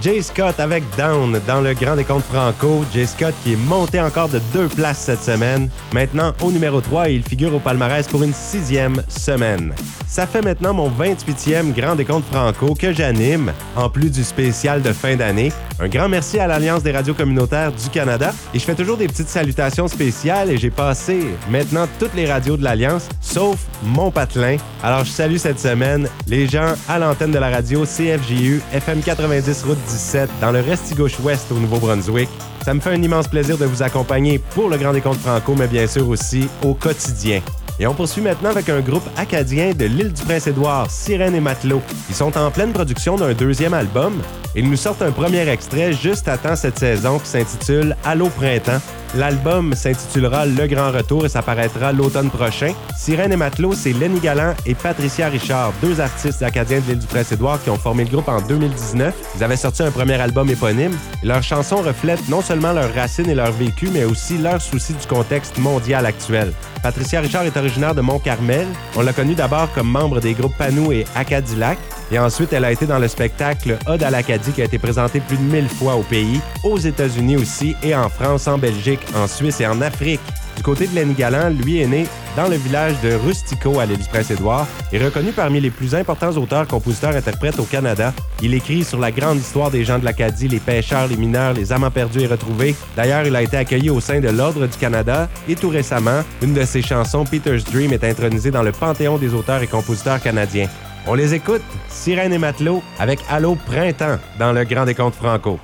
Jay 0.00 0.22
Scott 0.22 0.60
avec 0.60 0.84
Down 0.96 1.40
dans 1.44 1.60
le 1.60 1.74
Grand 1.74 1.96
Décompte 1.96 2.24
Franco. 2.26 2.84
Jay 2.94 3.04
Scott 3.04 3.34
qui 3.42 3.54
est 3.54 3.56
monté 3.56 4.00
encore 4.00 4.28
de 4.28 4.40
deux 4.52 4.68
places 4.68 5.00
cette 5.00 5.24
semaine. 5.24 5.68
Maintenant 5.92 6.32
au 6.40 6.52
numéro 6.52 6.80
3 6.80 7.10
et 7.10 7.14
il 7.14 7.24
figure 7.24 7.52
au 7.52 7.58
palmarès 7.58 8.06
pour 8.06 8.22
une 8.22 8.32
sixième 8.32 9.02
semaine. 9.08 9.74
Ça 10.08 10.26
fait 10.26 10.40
maintenant 10.40 10.72
mon 10.72 10.88
28e 10.88 11.74
Grand 11.74 11.94
Décompte 11.94 12.24
Franco 12.32 12.74
que 12.74 12.94
j'anime, 12.94 13.52
en 13.76 13.90
plus 13.90 14.10
du 14.10 14.24
spécial 14.24 14.80
de 14.80 14.90
fin 14.92 15.16
d'année. 15.16 15.52
Un 15.78 15.88
grand 15.88 16.08
merci 16.08 16.38
à 16.38 16.46
l'Alliance 16.46 16.82
des 16.82 16.92
radios 16.92 17.12
communautaires 17.12 17.72
du 17.72 17.90
Canada. 17.90 18.32
Et 18.54 18.58
je 18.58 18.64
fais 18.64 18.74
toujours 18.74 18.96
des 18.96 19.06
petites 19.06 19.28
salutations 19.28 19.86
spéciales 19.86 20.50
et 20.50 20.56
j'ai 20.56 20.70
passé 20.70 21.20
maintenant 21.50 21.86
toutes 21.98 22.14
les 22.14 22.24
radios 22.24 22.56
de 22.56 22.64
l'Alliance, 22.64 23.06
sauf 23.20 23.58
mon 23.82 24.10
patelin. 24.10 24.56
Alors 24.82 25.04
je 25.04 25.10
salue 25.10 25.36
cette 25.36 25.60
semaine 25.60 26.08
les 26.26 26.48
gens 26.48 26.72
à 26.88 26.98
l'antenne 26.98 27.30
de 27.30 27.38
la 27.38 27.50
radio 27.50 27.84
CFJU 27.84 28.62
FM 28.72 29.02
90 29.02 29.64
Route 29.64 29.78
17 29.88 30.30
dans 30.40 30.52
le 30.52 30.60
Restigouche-Ouest 30.60 31.52
au 31.52 31.56
Nouveau-Brunswick. 31.56 32.30
Ça 32.64 32.72
me 32.72 32.80
fait 32.80 32.90
un 32.90 33.02
immense 33.02 33.28
plaisir 33.28 33.58
de 33.58 33.66
vous 33.66 33.82
accompagner 33.82 34.38
pour 34.38 34.70
le 34.70 34.78
Grand 34.78 34.94
Décompte 34.94 35.20
Franco, 35.20 35.54
mais 35.54 35.68
bien 35.68 35.86
sûr 35.86 36.08
aussi 36.08 36.48
au 36.64 36.72
quotidien. 36.72 37.42
Et 37.80 37.86
on 37.86 37.94
poursuit 37.94 38.22
maintenant 38.22 38.50
avec 38.50 38.68
un 38.68 38.80
groupe 38.80 39.08
acadien 39.16 39.72
de 39.72 39.84
l'île 39.84 40.12
du 40.12 40.22
Prince-Édouard, 40.22 40.90
Sirène 40.90 41.36
et 41.36 41.40
Matelot. 41.40 41.80
Ils 42.08 42.14
sont 42.14 42.36
en 42.36 42.50
pleine 42.50 42.72
production 42.72 43.16
d'un 43.16 43.34
deuxième 43.34 43.72
album. 43.72 44.20
Ils 44.56 44.68
nous 44.68 44.76
sortent 44.76 45.02
un 45.02 45.12
premier 45.12 45.48
extrait 45.48 45.92
juste 45.92 46.26
à 46.26 46.56
cette 46.56 46.78
saison 46.78 47.18
qui 47.20 47.28
s'intitule 47.28 47.96
Allô 48.04 48.28
Printemps. 48.30 48.80
L'album 49.14 49.74
s'intitulera 49.74 50.44
Le 50.44 50.66
Grand 50.66 50.90
Retour 50.90 51.24
et 51.24 51.28
ça 51.28 51.40
paraîtra 51.40 51.92
l'automne 51.92 52.30
prochain. 52.30 52.74
Sirène 52.96 53.32
et 53.32 53.36
Matelot, 53.36 53.72
c'est 53.72 53.92
Lenny 53.92 54.20
Galland 54.20 54.54
et 54.66 54.74
Patricia 54.74 55.28
Richard, 55.28 55.72
deux 55.80 56.00
artistes 56.00 56.42
acadiens 56.42 56.80
de 56.80 56.86
l'île 56.88 56.98
du 56.98 57.06
Prince-Édouard 57.06 57.62
qui 57.62 57.70
ont 57.70 57.78
formé 57.78 58.04
le 58.04 58.10
groupe 58.10 58.28
en 58.28 58.42
2019. 58.42 59.14
Ils 59.36 59.44
avaient 59.44 59.56
sorti 59.56 59.82
un 59.82 59.90
premier 59.90 60.20
album 60.20 60.50
éponyme. 60.50 60.96
Leurs 61.22 61.42
chansons 61.42 61.80
reflètent 61.80 62.28
non 62.28 62.42
seulement 62.42 62.72
leurs 62.72 62.92
racines 62.92 63.30
et 63.30 63.34
leur 63.34 63.52
vécu, 63.52 63.88
mais 63.92 64.04
aussi 64.04 64.36
leurs 64.36 64.60
soucis 64.60 64.94
du 64.94 65.06
contexte 65.06 65.58
mondial 65.58 66.04
actuel. 66.04 66.52
Patricia 66.82 67.20
Richard 67.20 67.44
est 67.44 67.56
originaire 67.56 67.94
de 67.94 68.00
Mont-Carmel. 68.00 68.66
On 68.96 69.02
l'a 69.02 69.12
connue 69.12 69.34
d'abord 69.34 69.72
comme 69.72 69.88
membre 69.88 70.20
des 70.20 70.34
groupes 70.34 70.56
Panou 70.56 70.92
et 70.92 71.04
Acadillac. 71.14 71.78
Et 72.10 72.18
ensuite, 72.18 72.52
elle 72.52 72.64
a 72.64 72.72
été 72.72 72.86
dans 72.86 72.98
le 72.98 73.08
spectacle 73.08 73.78
Ode 73.86 74.02
à 74.02 74.10
l'Acadie 74.10 74.52
qui 74.52 74.62
a 74.62 74.64
été 74.64 74.78
présenté 74.78 75.20
plus 75.20 75.36
de 75.36 75.42
1000 75.42 75.68
fois 75.68 75.96
au 75.96 76.02
pays, 76.02 76.40
aux 76.64 76.78
États-Unis 76.78 77.36
aussi, 77.36 77.76
et 77.82 77.94
en 77.94 78.08
France, 78.08 78.46
en 78.48 78.58
Belgique, 78.58 79.00
en 79.14 79.26
Suisse 79.26 79.60
et 79.60 79.66
en 79.66 79.80
Afrique. 79.80 80.20
Du 80.58 80.64
côté 80.64 80.88
de 80.88 80.94
Lenny 80.96 81.14
Galland, 81.14 81.50
lui 81.50 81.80
est 81.80 81.86
né 81.86 82.04
dans 82.36 82.48
le 82.48 82.56
village 82.56 83.00
de 83.00 83.14
Rustico 83.14 83.78
à 83.78 83.86
l'île 83.86 83.98
du 83.98 84.08
Prince-Édouard 84.08 84.66
et 84.92 84.98
reconnu 84.98 85.30
parmi 85.30 85.60
les 85.60 85.70
plus 85.70 85.94
importants 85.94 86.32
auteurs, 86.32 86.66
compositeurs, 86.66 87.14
interprètes 87.14 87.60
au 87.60 87.62
Canada. 87.62 88.12
Il 88.42 88.52
écrit 88.52 88.82
sur 88.82 88.98
la 88.98 89.12
grande 89.12 89.38
histoire 89.38 89.70
des 89.70 89.84
gens 89.84 90.00
de 90.00 90.04
l'Acadie, 90.04 90.48
les 90.48 90.58
pêcheurs, 90.58 91.06
les 91.06 91.16
mineurs, 91.16 91.52
les 91.52 91.72
amants 91.72 91.92
perdus 91.92 92.22
et 92.22 92.26
retrouvés. 92.26 92.74
D'ailleurs, 92.96 93.24
il 93.24 93.36
a 93.36 93.42
été 93.42 93.56
accueilli 93.56 93.88
au 93.88 94.00
sein 94.00 94.18
de 94.18 94.28
l'Ordre 94.30 94.66
du 94.66 94.76
Canada 94.76 95.28
et 95.48 95.54
tout 95.54 95.68
récemment, 95.68 96.24
une 96.42 96.54
de 96.54 96.64
ses 96.64 96.82
chansons, 96.82 97.24
Peter's 97.24 97.62
Dream, 97.62 97.92
est 97.92 98.02
intronisée 98.02 98.50
dans 98.50 98.64
le 98.64 98.72
Panthéon 98.72 99.16
des 99.16 99.34
auteurs 99.34 99.62
et 99.62 99.68
compositeurs 99.68 100.20
canadiens. 100.20 100.66
On 101.06 101.14
les 101.14 101.34
écoute, 101.34 101.62
Sirène 101.88 102.32
et 102.32 102.38
Matelot, 102.38 102.82
avec 102.98 103.20
Allô 103.30 103.54
Printemps 103.54 104.18
dans 104.40 104.52
le 104.52 104.64
Grand 104.64 104.86
Décompte 104.86 105.14
Franco. 105.14 105.60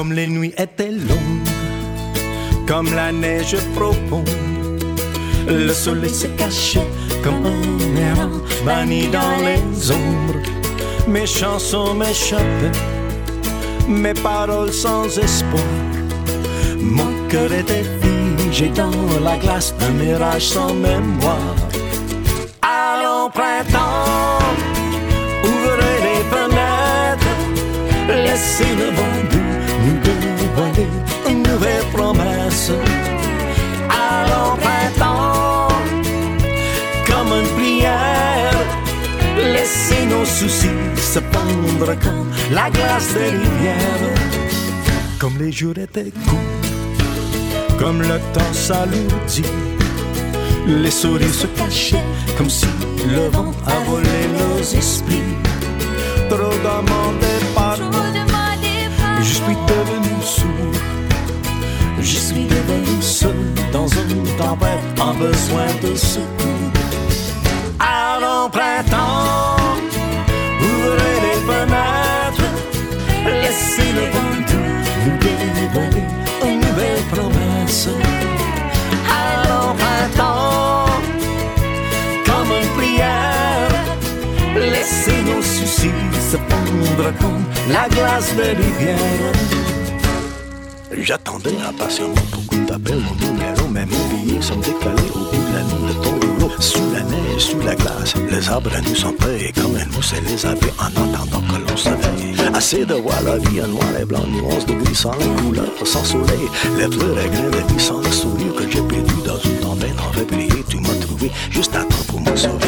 Comme 0.00 0.14
les 0.14 0.28
nuits 0.28 0.54
étaient 0.56 0.92
longues, 0.92 1.50
comme 2.66 2.90
la 2.94 3.12
neige 3.12 3.54
profonde, 3.76 4.30
le 5.46 5.74
soleil 5.74 6.08
s'est 6.08 6.34
caché 6.38 6.80
comme 7.22 7.44
un 7.44 7.96
errant 8.00 8.40
banni 8.64 9.08
dans 9.08 9.36
les 9.44 9.90
ombres. 9.90 10.40
Mes 11.06 11.26
chansons 11.26 11.92
m'échappaient, 11.92 12.72
mes 13.88 14.14
paroles 14.14 14.72
sans 14.72 15.18
espoir. 15.18 15.62
Mon 16.80 17.12
cœur 17.28 17.52
était 17.52 17.84
figé 18.00 18.70
dans 18.70 19.20
la 19.22 19.36
glace 19.36 19.74
d'un 19.78 19.90
mirage 19.90 20.46
sans 20.46 20.72
mémoire. 20.72 21.56
Allons 22.62 23.28
printemps, 23.28 24.38
ouvrez 25.44 25.96
les 26.06 26.22
fenêtres, 26.32 27.36
laissez 28.08 28.74
le 28.78 28.96
vent 28.96 29.29
promesse. 31.92 32.72
Allons 33.88 34.56
printemps, 34.56 35.68
comme 37.06 37.32
une 37.40 37.48
prière, 37.56 38.58
laissez 39.36 40.06
nos 40.06 40.24
soucis 40.24 40.68
se 40.96 41.18
pendre 41.18 41.94
comme 42.00 42.30
la 42.50 42.70
glace 42.70 43.12
des 43.14 43.30
rivières. 43.30 44.14
Comme 45.18 45.36
les 45.38 45.52
jours 45.52 45.76
étaient 45.76 46.12
courts, 46.28 47.78
comme 47.78 48.00
le 48.00 48.18
temps 48.32 48.52
s'alourdit, 48.52 49.44
les 50.66 50.90
sourires 50.90 51.34
se 51.34 51.46
cachaient 51.48 52.04
comme 52.38 52.48
si 52.48 52.66
le 53.06 53.28
vent 53.28 53.52
a 53.66 53.78
volé 53.90 54.18
nos 54.38 54.60
esprits. 54.60 55.36
Trop 56.28 56.54
demandé 56.68 57.34
pardon, 57.54 57.98
je 59.20 59.34
suis 59.34 59.58
devenu 59.68 60.22
sourd. 60.22 60.99
Je 61.98 62.16
suis 62.16 62.44
devenu 62.44 63.02
seul 63.02 63.36
dans 63.72 63.86
une 63.86 64.24
tempête 64.36 65.00
en 65.00 65.14
besoin 65.14 65.66
de 65.82 65.94
secours. 65.94 66.70
Allons 67.78 68.48
printemps, 68.50 69.56
ouvrez 70.60 71.16
les 71.26 71.40
fenêtres, 71.48 72.50
laissez 73.26 73.92
le 73.92 74.04
vent 74.12 74.30
nous 75.06 75.16
dévoiler 75.18 76.04
une 76.44 76.60
nouvelle 76.60 77.02
promesse. 77.12 77.88
Allons 79.08 79.74
printemps, 79.74 80.86
comme 82.26 82.50
une 82.60 82.68
prière, 82.78 83.70
laissez 84.56 85.22
nos 85.22 85.42
soucis 85.42 85.90
se 86.30 86.36
pondre 86.36 87.12
comme 87.20 87.44
la 87.72 87.88
glace 87.88 88.34
des 88.36 88.52
rivières. 88.62 89.79
J'attendais 90.92 91.56
impatiemment 91.66 92.14
beaucoup 92.32 92.64
d'appels, 92.66 93.00
mon 93.00 93.14
numéro, 93.26 93.68
mais 93.70 93.86
mon 93.86 94.08
billet 94.08 94.42
sont 94.42 94.56
décalés 94.56 95.10
au 95.14 95.18
bout 95.18 95.36
de 95.36 95.54
la 95.54 95.62
nuit 95.62 95.94
de 95.94 96.02
ton 96.02 96.10
rouleau. 96.10 96.50
Sous 96.58 96.90
la 96.92 97.02
neige, 97.02 97.42
sous 97.42 97.60
la 97.60 97.74
glace, 97.76 98.14
les 98.30 98.48
arbres 98.48 98.70
nous 98.86 98.94
sont 98.94 99.12
prêts 99.12 99.52
comme 99.54 99.76
un 99.76 99.86
mousse 99.94 100.12
et 100.12 100.20
les 100.28 100.44
abeilles 100.44 100.72
en 100.78 100.86
attendant 100.86 101.40
que 101.40 101.70
l'on 101.70 101.76
s'éveille. 101.76 102.34
Assez 102.54 102.84
de 102.84 102.94
voir 102.94 103.22
la 103.22 103.38
vie 103.38 103.62
en 103.62 103.68
noir 103.68 103.88
et 104.00 104.04
blanc, 104.04 104.26
nuance 104.26 104.66
de 104.66 104.74
gris 104.74 104.94
sans 104.94 105.12
couleur, 105.12 105.70
sans 105.84 106.04
soleil. 106.04 106.48
Les 106.76 106.90
fleurs 106.90 107.18
et 107.18 107.28
grains 107.28 107.74
de 107.74 107.80
sans 107.80 107.98
le 107.98 108.10
sourire 108.10 108.54
que 108.56 108.70
j'ai 108.70 108.82
perdu 108.82 109.14
dans 109.24 109.38
une 109.38 109.56
tempête 109.58 110.00
en 110.00 110.12
février. 110.12 110.64
Tu 110.68 110.78
m'as 110.78 111.06
trouvé 111.06 111.30
juste 111.50 111.74
à 111.76 111.84
temps 111.84 112.04
pour 112.08 112.20
me 112.20 112.36
sauver. 112.36 112.66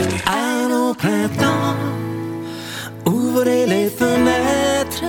Printemps, 0.98 1.74
ouvrez 3.06 3.66
les 3.66 3.88
fenêtres, 3.88 5.04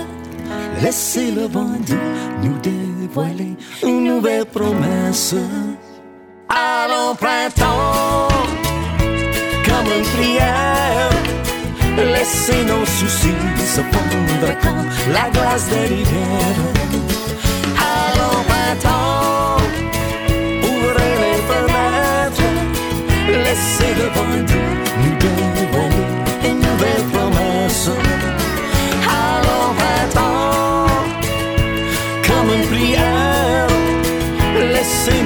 laissez 0.82 1.30
le 1.30 1.46
vent 1.46 1.78
nous 2.42 2.58
dévoiler 3.06 3.56
une 3.82 4.04
nouvelle 4.04 4.46
promesse. 4.46 5.34
Allons 6.48 7.14
printemps, 7.14 8.28
comme 9.66 9.88
une 9.98 10.06
prière, 10.16 11.10
laissez 11.96 12.64
nos 12.64 12.84
soucis 12.84 13.40
se 13.74 13.80
fondre 13.92 14.52
comme 14.62 14.86
la 15.12 15.26
glace 15.30 15.68
des 15.68 15.86
rivières. 15.94 16.70
Allons 17.94 18.42
printemps, 18.50 19.56
ouvrez 20.70 21.14
les 21.24 21.38
fenêtres, 21.48 22.50
laissez 23.44 23.92
le 24.00 24.06
vent 24.14 24.73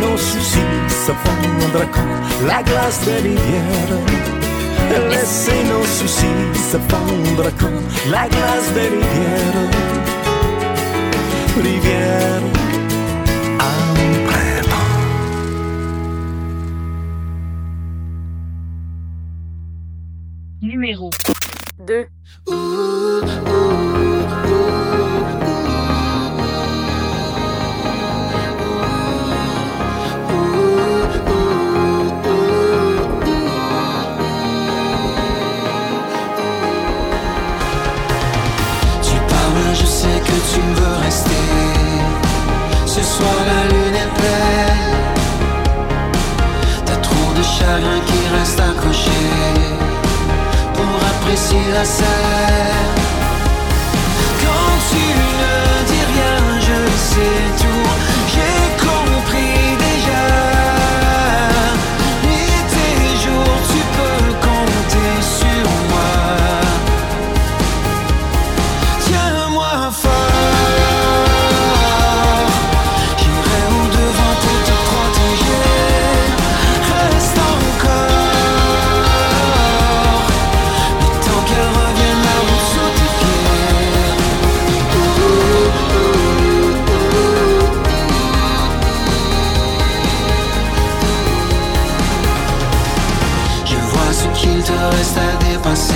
nos 0.09 0.17
soucis 0.17 0.61
se 0.89 1.13
fondre 1.13 1.91
comme 1.91 2.47
la 2.47 2.63
glace 2.63 3.01
des 3.05 3.17
rivières. 3.29 3.99
Laissez 5.11 5.65
nos 5.65 5.85
soucis 5.85 6.41
se 6.71 6.79
fondre 6.91 7.51
comme 7.59 7.81
la 8.11 8.29
glace 8.29 8.73
des 8.75 8.89
rivières. 8.95 9.71
Rivière 11.57 12.43
en. 13.61 13.89
Numéro 20.61 21.11
2. 21.87 22.07
Apprécier 51.49 51.73
la 51.73 51.85
scène. 51.85 52.78
Reste 94.91 95.19
à 95.19 95.45
dépasser. 95.45 95.95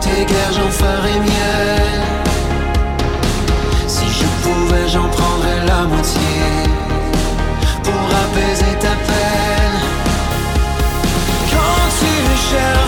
Tes 0.00 0.24
guerres, 0.24 0.52
j'en 0.52 0.70
ferai 0.70 1.18
miel. 1.20 2.00
Si 3.86 4.06
je 4.06 4.26
pouvais, 4.42 4.88
j'en 4.88 5.08
prendrais 5.08 5.64
la 5.66 5.82
moitié 5.84 6.36
pour 7.82 8.06
apaiser 8.24 8.74
ta 8.80 8.94
peine. 9.08 9.80
Quand 11.50 11.86
tu 12.00 12.14
cherches 12.50 12.83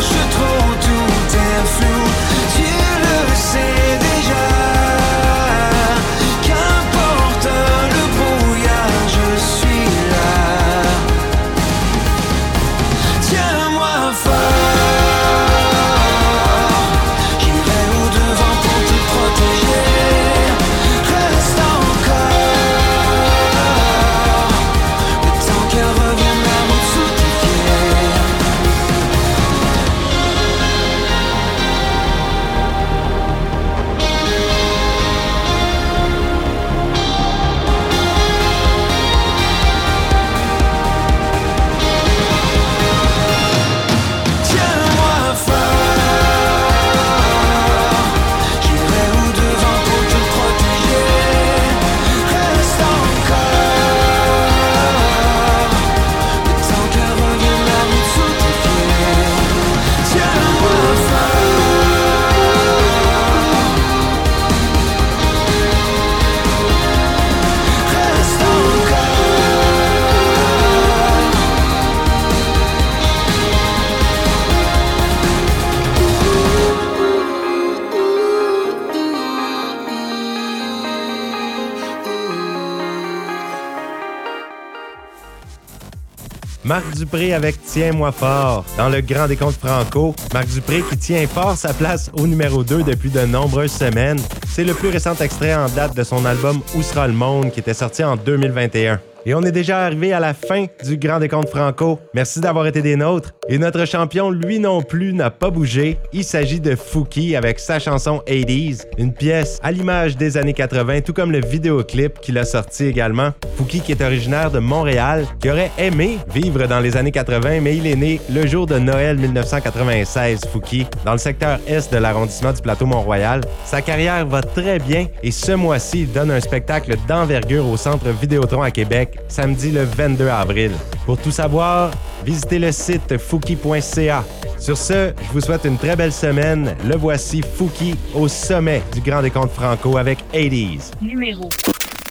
Marc 86.66 86.96
Dupré 86.96 87.32
avec 87.32 87.62
Tiens-moi 87.62 88.10
fort. 88.10 88.64
Dans 88.76 88.88
le 88.88 89.00
grand 89.00 89.28
décompte 89.28 89.56
franco, 89.56 90.16
Marc 90.34 90.48
Dupré 90.48 90.82
qui 90.82 90.96
tient 90.96 91.24
fort 91.28 91.56
sa 91.56 91.72
place 91.72 92.10
au 92.12 92.26
numéro 92.26 92.64
2 92.64 92.82
depuis 92.82 93.08
de 93.08 93.20
nombreuses 93.20 93.70
semaines. 93.70 94.18
C'est 94.48 94.64
le 94.64 94.74
plus 94.74 94.88
récent 94.88 95.14
extrait 95.14 95.54
en 95.54 95.68
date 95.68 95.96
de 95.96 96.02
son 96.02 96.24
album 96.24 96.60
Où 96.74 96.82
sera 96.82 97.06
le 97.06 97.12
monde 97.12 97.52
qui 97.52 97.60
était 97.60 97.72
sorti 97.72 98.02
en 98.02 98.16
2021. 98.16 99.00
Et 99.26 99.34
on 99.34 99.42
est 99.42 99.52
déjà 99.52 99.84
arrivé 99.84 100.12
à 100.12 100.18
la 100.18 100.34
fin 100.34 100.66
du 100.84 100.96
Grand 100.96 101.20
Décompte 101.20 101.50
Franco. 101.50 102.00
Merci 102.14 102.40
d'avoir 102.40 102.66
été 102.66 102.82
des 102.82 102.96
nôtres. 102.96 103.32
Et 103.48 103.58
notre 103.58 103.84
champion, 103.84 104.30
lui 104.30 104.58
non 104.58 104.82
plus, 104.82 105.12
n'a 105.12 105.30
pas 105.30 105.50
bougé. 105.50 105.98
Il 106.12 106.24
s'agit 106.24 106.58
de 106.58 106.74
Fouki 106.74 107.36
avec 107.36 107.60
sa 107.60 107.78
chanson 107.78 108.20
80s, 108.26 108.82
une 108.98 109.12
pièce 109.12 109.60
à 109.62 109.70
l'image 109.70 110.16
des 110.16 110.36
années 110.36 110.52
80, 110.52 111.02
tout 111.02 111.12
comme 111.12 111.30
le 111.30 111.40
vidéoclip 111.40 112.18
qu'il 112.20 112.38
a 112.38 112.44
sorti 112.44 112.86
également. 112.86 113.30
Fouki 113.56 113.80
qui 113.82 113.92
est 113.92 114.02
originaire 114.02 114.50
de 114.50 114.58
Montréal, 114.58 115.26
qui 115.40 115.48
aurait 115.48 115.70
aimé 115.78 116.18
vivre 116.34 116.66
dans 116.66 116.80
les 116.80 116.96
années 116.96 117.12
80, 117.12 117.60
mais 117.60 117.76
il 117.76 117.86
est 117.86 117.94
né 117.94 118.20
le 118.32 118.48
jour 118.48 118.66
de 118.66 118.80
Noël 118.80 119.16
1996, 119.16 120.40
Fouki, 120.52 120.84
dans 121.04 121.12
le 121.12 121.18
secteur 121.18 121.60
est 121.68 121.92
de 121.92 121.98
l'arrondissement 121.98 122.52
du 122.52 122.60
plateau 122.60 122.86
Mont-Royal. 122.86 123.42
Sa 123.64 123.80
carrière 123.80 124.26
va 124.26 124.42
très 124.42 124.80
bien 124.80 125.06
et 125.22 125.30
ce 125.30 125.52
mois-ci, 125.52 126.00
il 126.00 126.12
donne 126.12 126.32
un 126.32 126.40
spectacle 126.40 126.96
d'envergure 127.06 127.68
au 127.68 127.76
Centre 127.76 128.08
Vidéotron 128.08 128.62
à 128.62 128.72
Québec, 128.72 129.20
samedi 129.28 129.70
le 129.70 129.84
22 129.84 130.26
avril. 130.26 130.72
Pour 131.04 131.16
tout 131.18 131.30
savoir, 131.30 131.92
visitez 132.24 132.58
le 132.58 132.72
site 132.72 133.16
fouki.ca. 133.36 134.24
Sur 134.58 134.78
ce, 134.78 135.12
je 135.22 135.32
vous 135.32 135.40
souhaite 135.40 135.64
une 135.64 135.76
très 135.76 135.96
belle 135.96 136.12
semaine. 136.12 136.74
Le 136.84 136.96
voici 136.96 137.42
Fouki 137.42 137.94
au 138.14 138.28
sommet 138.28 138.82
du 138.94 139.00
Grand 139.00 139.22
Décompte 139.22 139.52
Franco 139.52 139.96
avec 139.98 140.18
80s. 140.32 140.92
Numéro 141.02 141.48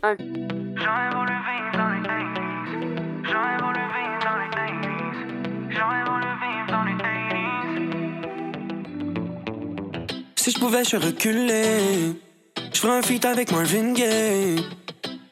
1. 0.03 0.15
Si 10.36 10.51
je 10.51 10.59
pouvais, 10.59 10.84
je 10.84 10.97
reculer. 10.97 12.13
Je 12.71 12.80
ferais 12.80 12.99
un 12.99 13.01
feat 13.01 13.26
avec 13.26 13.51
Marvin 13.51 13.93
Gaye. 13.93 14.63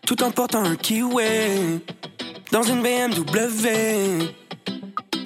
Tout 0.08 0.24
en 0.24 0.32
portant 0.32 0.64
un 0.64 0.76
kiwi. 0.76 1.82
Dans 2.52 2.64
une 2.64 2.82
BMW. 2.82 4.43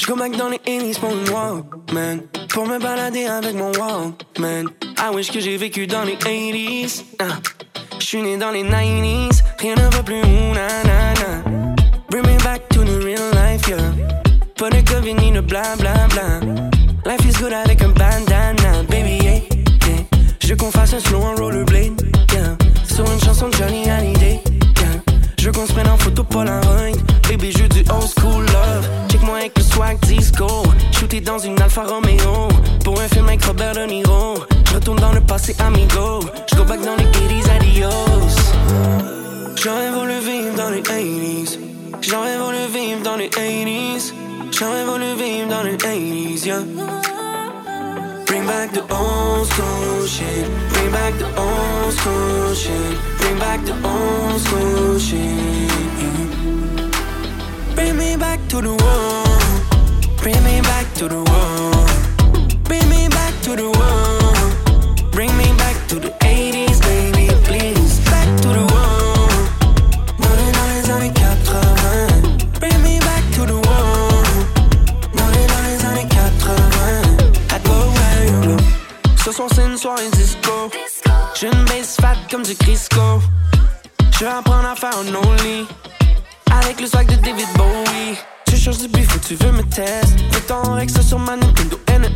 Go 0.07 0.15
back 0.15 0.37
dans 0.37 0.47
les 0.47 0.57
80s 0.59 0.99
pour 0.99 1.11
une 1.11 1.29
Walkman. 1.29 2.21
Pour 2.53 2.65
me 2.65 2.79
balader 2.79 3.25
avec 3.25 3.55
mon 3.55 3.73
Walkman. 3.73 4.69
I 4.97 5.13
wish 5.13 5.29
que 5.29 5.41
j'ai 5.41 5.57
vécu 5.57 5.85
dans 5.85 6.03
les 6.03 6.15
80s. 6.15 7.03
Ah. 7.19 7.39
Je 7.99 8.05
suis 8.05 8.21
né 8.21 8.37
dans 8.37 8.51
les 8.51 8.63
90s. 8.63 9.43
Rien 9.59 9.75
ne 9.75 9.93
va 9.93 10.03
plus. 10.03 10.21
ouh, 10.21 10.53
na, 10.53 10.67
na, 10.85 11.13
na. 11.13 11.77
Bring 12.09 12.25
me 12.25 12.37
back 12.41 12.69
to 12.69 12.85
the 12.85 13.03
real 13.03 13.19
life, 13.33 13.67
yeah. 13.67 13.91
Pas 14.55 14.69
de 14.69 14.79
Covid 14.89 15.15
ni 15.15 15.33
de 15.33 15.41
bla 15.41 15.75
bla 15.77 16.07
bla. 16.07 16.39
Life 17.05 17.25
is 17.25 17.37
good 17.41 17.51
avec 17.51 17.81
un 17.81 17.89
bandana, 17.89 18.83
baby, 18.89 19.17
yeah, 19.21 19.41
yeah. 19.87 20.05
Je 20.39 20.53
qu'on 20.55 20.71
fasse 20.71 20.93
un 20.93 20.99
slow 21.01 21.19
en 21.19 21.35
rollerblade, 21.35 22.01
yeah. 22.33 22.55
Sur 22.85 23.11
une 23.11 23.19
chanson 23.19 23.49
de 23.49 23.55
Johnny 23.55 23.89
Hallyday, 23.89 24.39
veux 25.47 25.53
qu'on 25.53 25.65
se 25.65 26.03
photo 26.03 26.23
Polaroid, 26.23 26.97
baby, 27.29 27.51
je 27.51 27.67
du 27.67 27.79
old 27.89 28.07
school 28.17 28.43
love. 28.45 28.87
Check-moi 29.09 29.37
avec 29.37 29.57
le 29.57 29.63
swag 29.63 29.97
disco. 30.01 30.47
Shooter 30.91 31.21
dans 31.21 31.39
une 31.39 31.59
Alfa 31.61 31.83
Romeo. 31.83 32.49
Pour 32.83 32.99
un 32.99 33.07
film 33.07 33.27
avec 33.27 33.43
Robert 33.45 33.73
De 33.73 33.85
Niro. 33.85 34.35
Retourne 34.73 34.99
dans 34.99 35.13
le 35.13 35.21
passé 35.21 35.55
amigo. 35.59 36.21
Je 36.51 36.55
go 36.55 36.63
back 36.65 36.81
dans 36.81 36.95
les 36.95 37.05
80s, 37.05 37.49
adios. 37.55 37.87
J'aurais 39.55 39.91
voulu 39.91 40.19
vivre 40.19 40.55
dans 40.55 40.69
les 40.69 40.81
80s 40.81 41.57
J'aurais 42.01 42.37
voulu 42.37 42.57
vivre 42.73 43.01
dans 43.03 43.15
les 43.15 43.27
80s 43.27 44.13
J'aurais 44.51 44.85
voulu 44.85 45.15
vivre 45.17 45.49
dans 45.49 45.63
les 45.63 45.77
80s, 45.77 46.45
yeah 46.45 47.16
Bring 48.27 48.45
back 48.45 48.71
the 48.71 48.81
old 48.93 49.47
school 49.47 50.05
shit. 50.05 50.49
Bring 50.73 50.91
back 50.91 51.17
the 51.17 51.27
old 51.39 51.93
school 51.93 52.53
shit. 52.53 52.97
Bring 53.19 53.39
back 53.39 53.63
the 53.63 53.73
old 53.87 54.41
school 54.41 54.99
shit. 54.99 55.71
Bring 57.73 57.97
me 57.97 58.17
back 58.17 58.45
to 58.49 58.61
the 58.61 58.75
world. 58.83 60.17
Bring 60.21 60.43
me 60.43 60.59
back 60.59 60.93
to 60.95 61.07
the 61.07 61.23
world. 61.23 62.63
Bring 62.65 62.89
me 62.89 63.07
back 63.07 63.33
to 63.43 63.55
the 63.55 63.69
world. 63.79 65.11
Bring 65.13 65.31
me 65.37 65.45
back 65.57 65.87
to 65.87 65.95
the 65.95 66.26
soirée 79.87 80.09
disco. 80.11 80.69
J'ai 81.39 81.47
une 81.47 81.63
base 81.63 81.95
fat 82.01 82.17
comme 82.29 82.43
du 82.43 82.53
Crisco. 82.55 83.21
Je 84.11 84.25
vais 84.25 84.31
apprendre 84.31 84.67
à 84.67 84.75
faire 84.75 84.91
un 84.97 85.15
only 85.15 85.65
Avec 86.51 86.81
le 86.81 86.87
swag 86.87 87.07
de 87.07 87.15
David 87.15 87.47
Bowie. 87.55 88.17
Tu 88.47 88.57
changes 88.57 88.79
de 88.79 88.87
bif 88.87 89.07
tu 89.21 89.35
veux 89.35 89.51
me 89.53 89.63
test. 89.63 90.17
Fais 90.31 90.41
ton 90.41 90.73
Rex 90.73 90.91
sur 91.07 91.19
ma 91.19 91.37
Nintendo 91.37 91.79
NES 91.87 92.09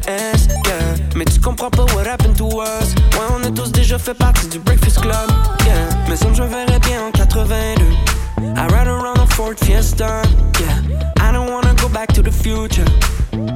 yeah. 0.66 0.96
Mais 1.16 1.24
tu 1.24 1.40
comprends 1.40 1.70
pas 1.70 1.86
what 1.96 2.06
happened 2.06 2.36
to 2.36 2.48
us. 2.62 2.94
Ouais 3.14 3.28
on 3.34 3.42
est 3.44 3.54
tous 3.54 3.72
déjà 3.72 3.98
fait 3.98 4.16
partie 4.16 4.48
du 4.48 4.60
Breakfast 4.60 5.00
Club. 5.00 5.30
Yeah. 5.66 5.76
Mais 6.10 6.18
ça 6.18 6.28
je 6.34 6.44
verrais 6.44 6.80
bien 6.80 7.06
en 7.08 7.12
82 7.12 7.86
I 8.42 8.68
ride 8.68 8.88
around 8.88 9.18
a 9.18 9.28
Ford 9.28 9.56
Fiesta. 9.64 10.22
Yeah. 10.60 11.26
I 11.26 11.32
don't 11.32 11.50
wanna 11.50 11.74
go 11.76 11.88
back 11.88 12.12
to 12.16 12.22
the 12.22 12.32
future. 12.32 12.84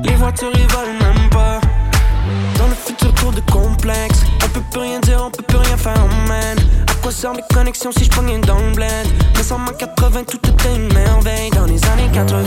Les 0.06 0.16
voitures 0.16 0.54
ils 0.54 0.68
volent 0.68 1.00
même 1.02 1.30
pas 1.32 1.60
dans 2.58 2.68
le 2.68 2.76
futur 2.76 3.14
tour 3.14 3.32
de 3.32 3.42
complexe. 3.52 4.22
On 4.44 4.50
peut 4.50 4.64
plus 4.72 4.82
rien 4.82 5.00
dire, 5.00 5.22
on 5.26 5.32
peut 5.32 5.44
plus 5.44 5.58
rien 5.58 5.78
faire, 5.78 6.08
man 6.28 6.58
À 6.88 6.94
quoi 7.02 7.12
servent 7.12 7.38
les 7.38 7.56
connexions 7.56 7.92
si 7.92 8.06
je 8.06 8.10
pognais 8.10 8.40
dans 8.40 8.60
le 8.60 8.74
Mais 8.76 9.44
sans 9.44 9.58
ma 9.58 9.72
80, 9.72 10.24
tout 10.24 10.38
était 10.38 10.76
une 10.76 10.94
merveille. 10.94 11.50
Dans 11.52 11.66
les 11.66 11.84
années 11.86 12.10
80, 12.14 12.44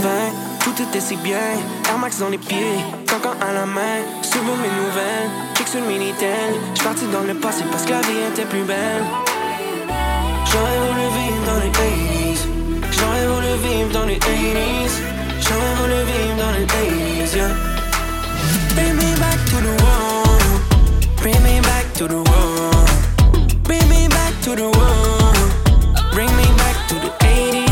tout 0.61 0.81
était 0.81 1.01
si 1.01 1.15
bien. 1.17 1.37
Air 1.89 1.97
Max 1.97 2.19
dans 2.19 2.29
les 2.29 2.37
pieds, 2.37 2.79
cancan 3.07 3.35
à 3.41 3.53
la 3.53 3.65
main. 3.65 3.99
Suivre 4.21 4.55
mes 4.61 4.73
nouvelles, 4.81 5.29
check 5.55 5.67
sur 5.67 5.79
le 5.81 5.87
Minitel 5.87 6.53
parti 6.83 7.05
dans 7.11 7.21
le 7.21 7.33
passé 7.39 7.63
parce 7.71 7.85
que 7.85 7.91
la 7.91 8.01
vie 8.01 8.31
était 8.31 8.45
plus 8.45 8.63
belle. 8.63 9.03
J'aurais 10.51 10.77
voulu 10.79 11.05
vivre 11.17 11.45
dans 11.45 11.59
les 11.59 11.69
80s 11.69 12.47
J'aurais 12.91 13.27
voulu 13.27 13.67
vivre 13.67 13.91
dans 13.91 14.05
les 14.05 14.17
80s 14.17 14.93
J'aurais 15.41 15.75
voulu 15.79 15.93
vivre 16.05 16.37
dans 16.37 16.51
les 16.57 16.65
80s, 16.65 17.35
yeah 17.35 17.78
Bring 18.79 18.95
me 18.95 19.13
back 19.19 19.39
to 19.47 19.57
the 19.57 19.75
world. 19.83 21.17
Bring 21.17 21.43
me 21.43 21.59
back 21.59 21.93
to 21.95 22.07
the. 22.07 22.23
Bring 23.63 23.89
me 23.89 24.07
back 24.07 24.33
to 24.43 24.55
the. 24.55 24.69
Bring 26.13 26.31
me 26.37 26.47
back 26.55 26.87
to 26.87 26.95
the 26.95 27.11
80s. 27.19 27.68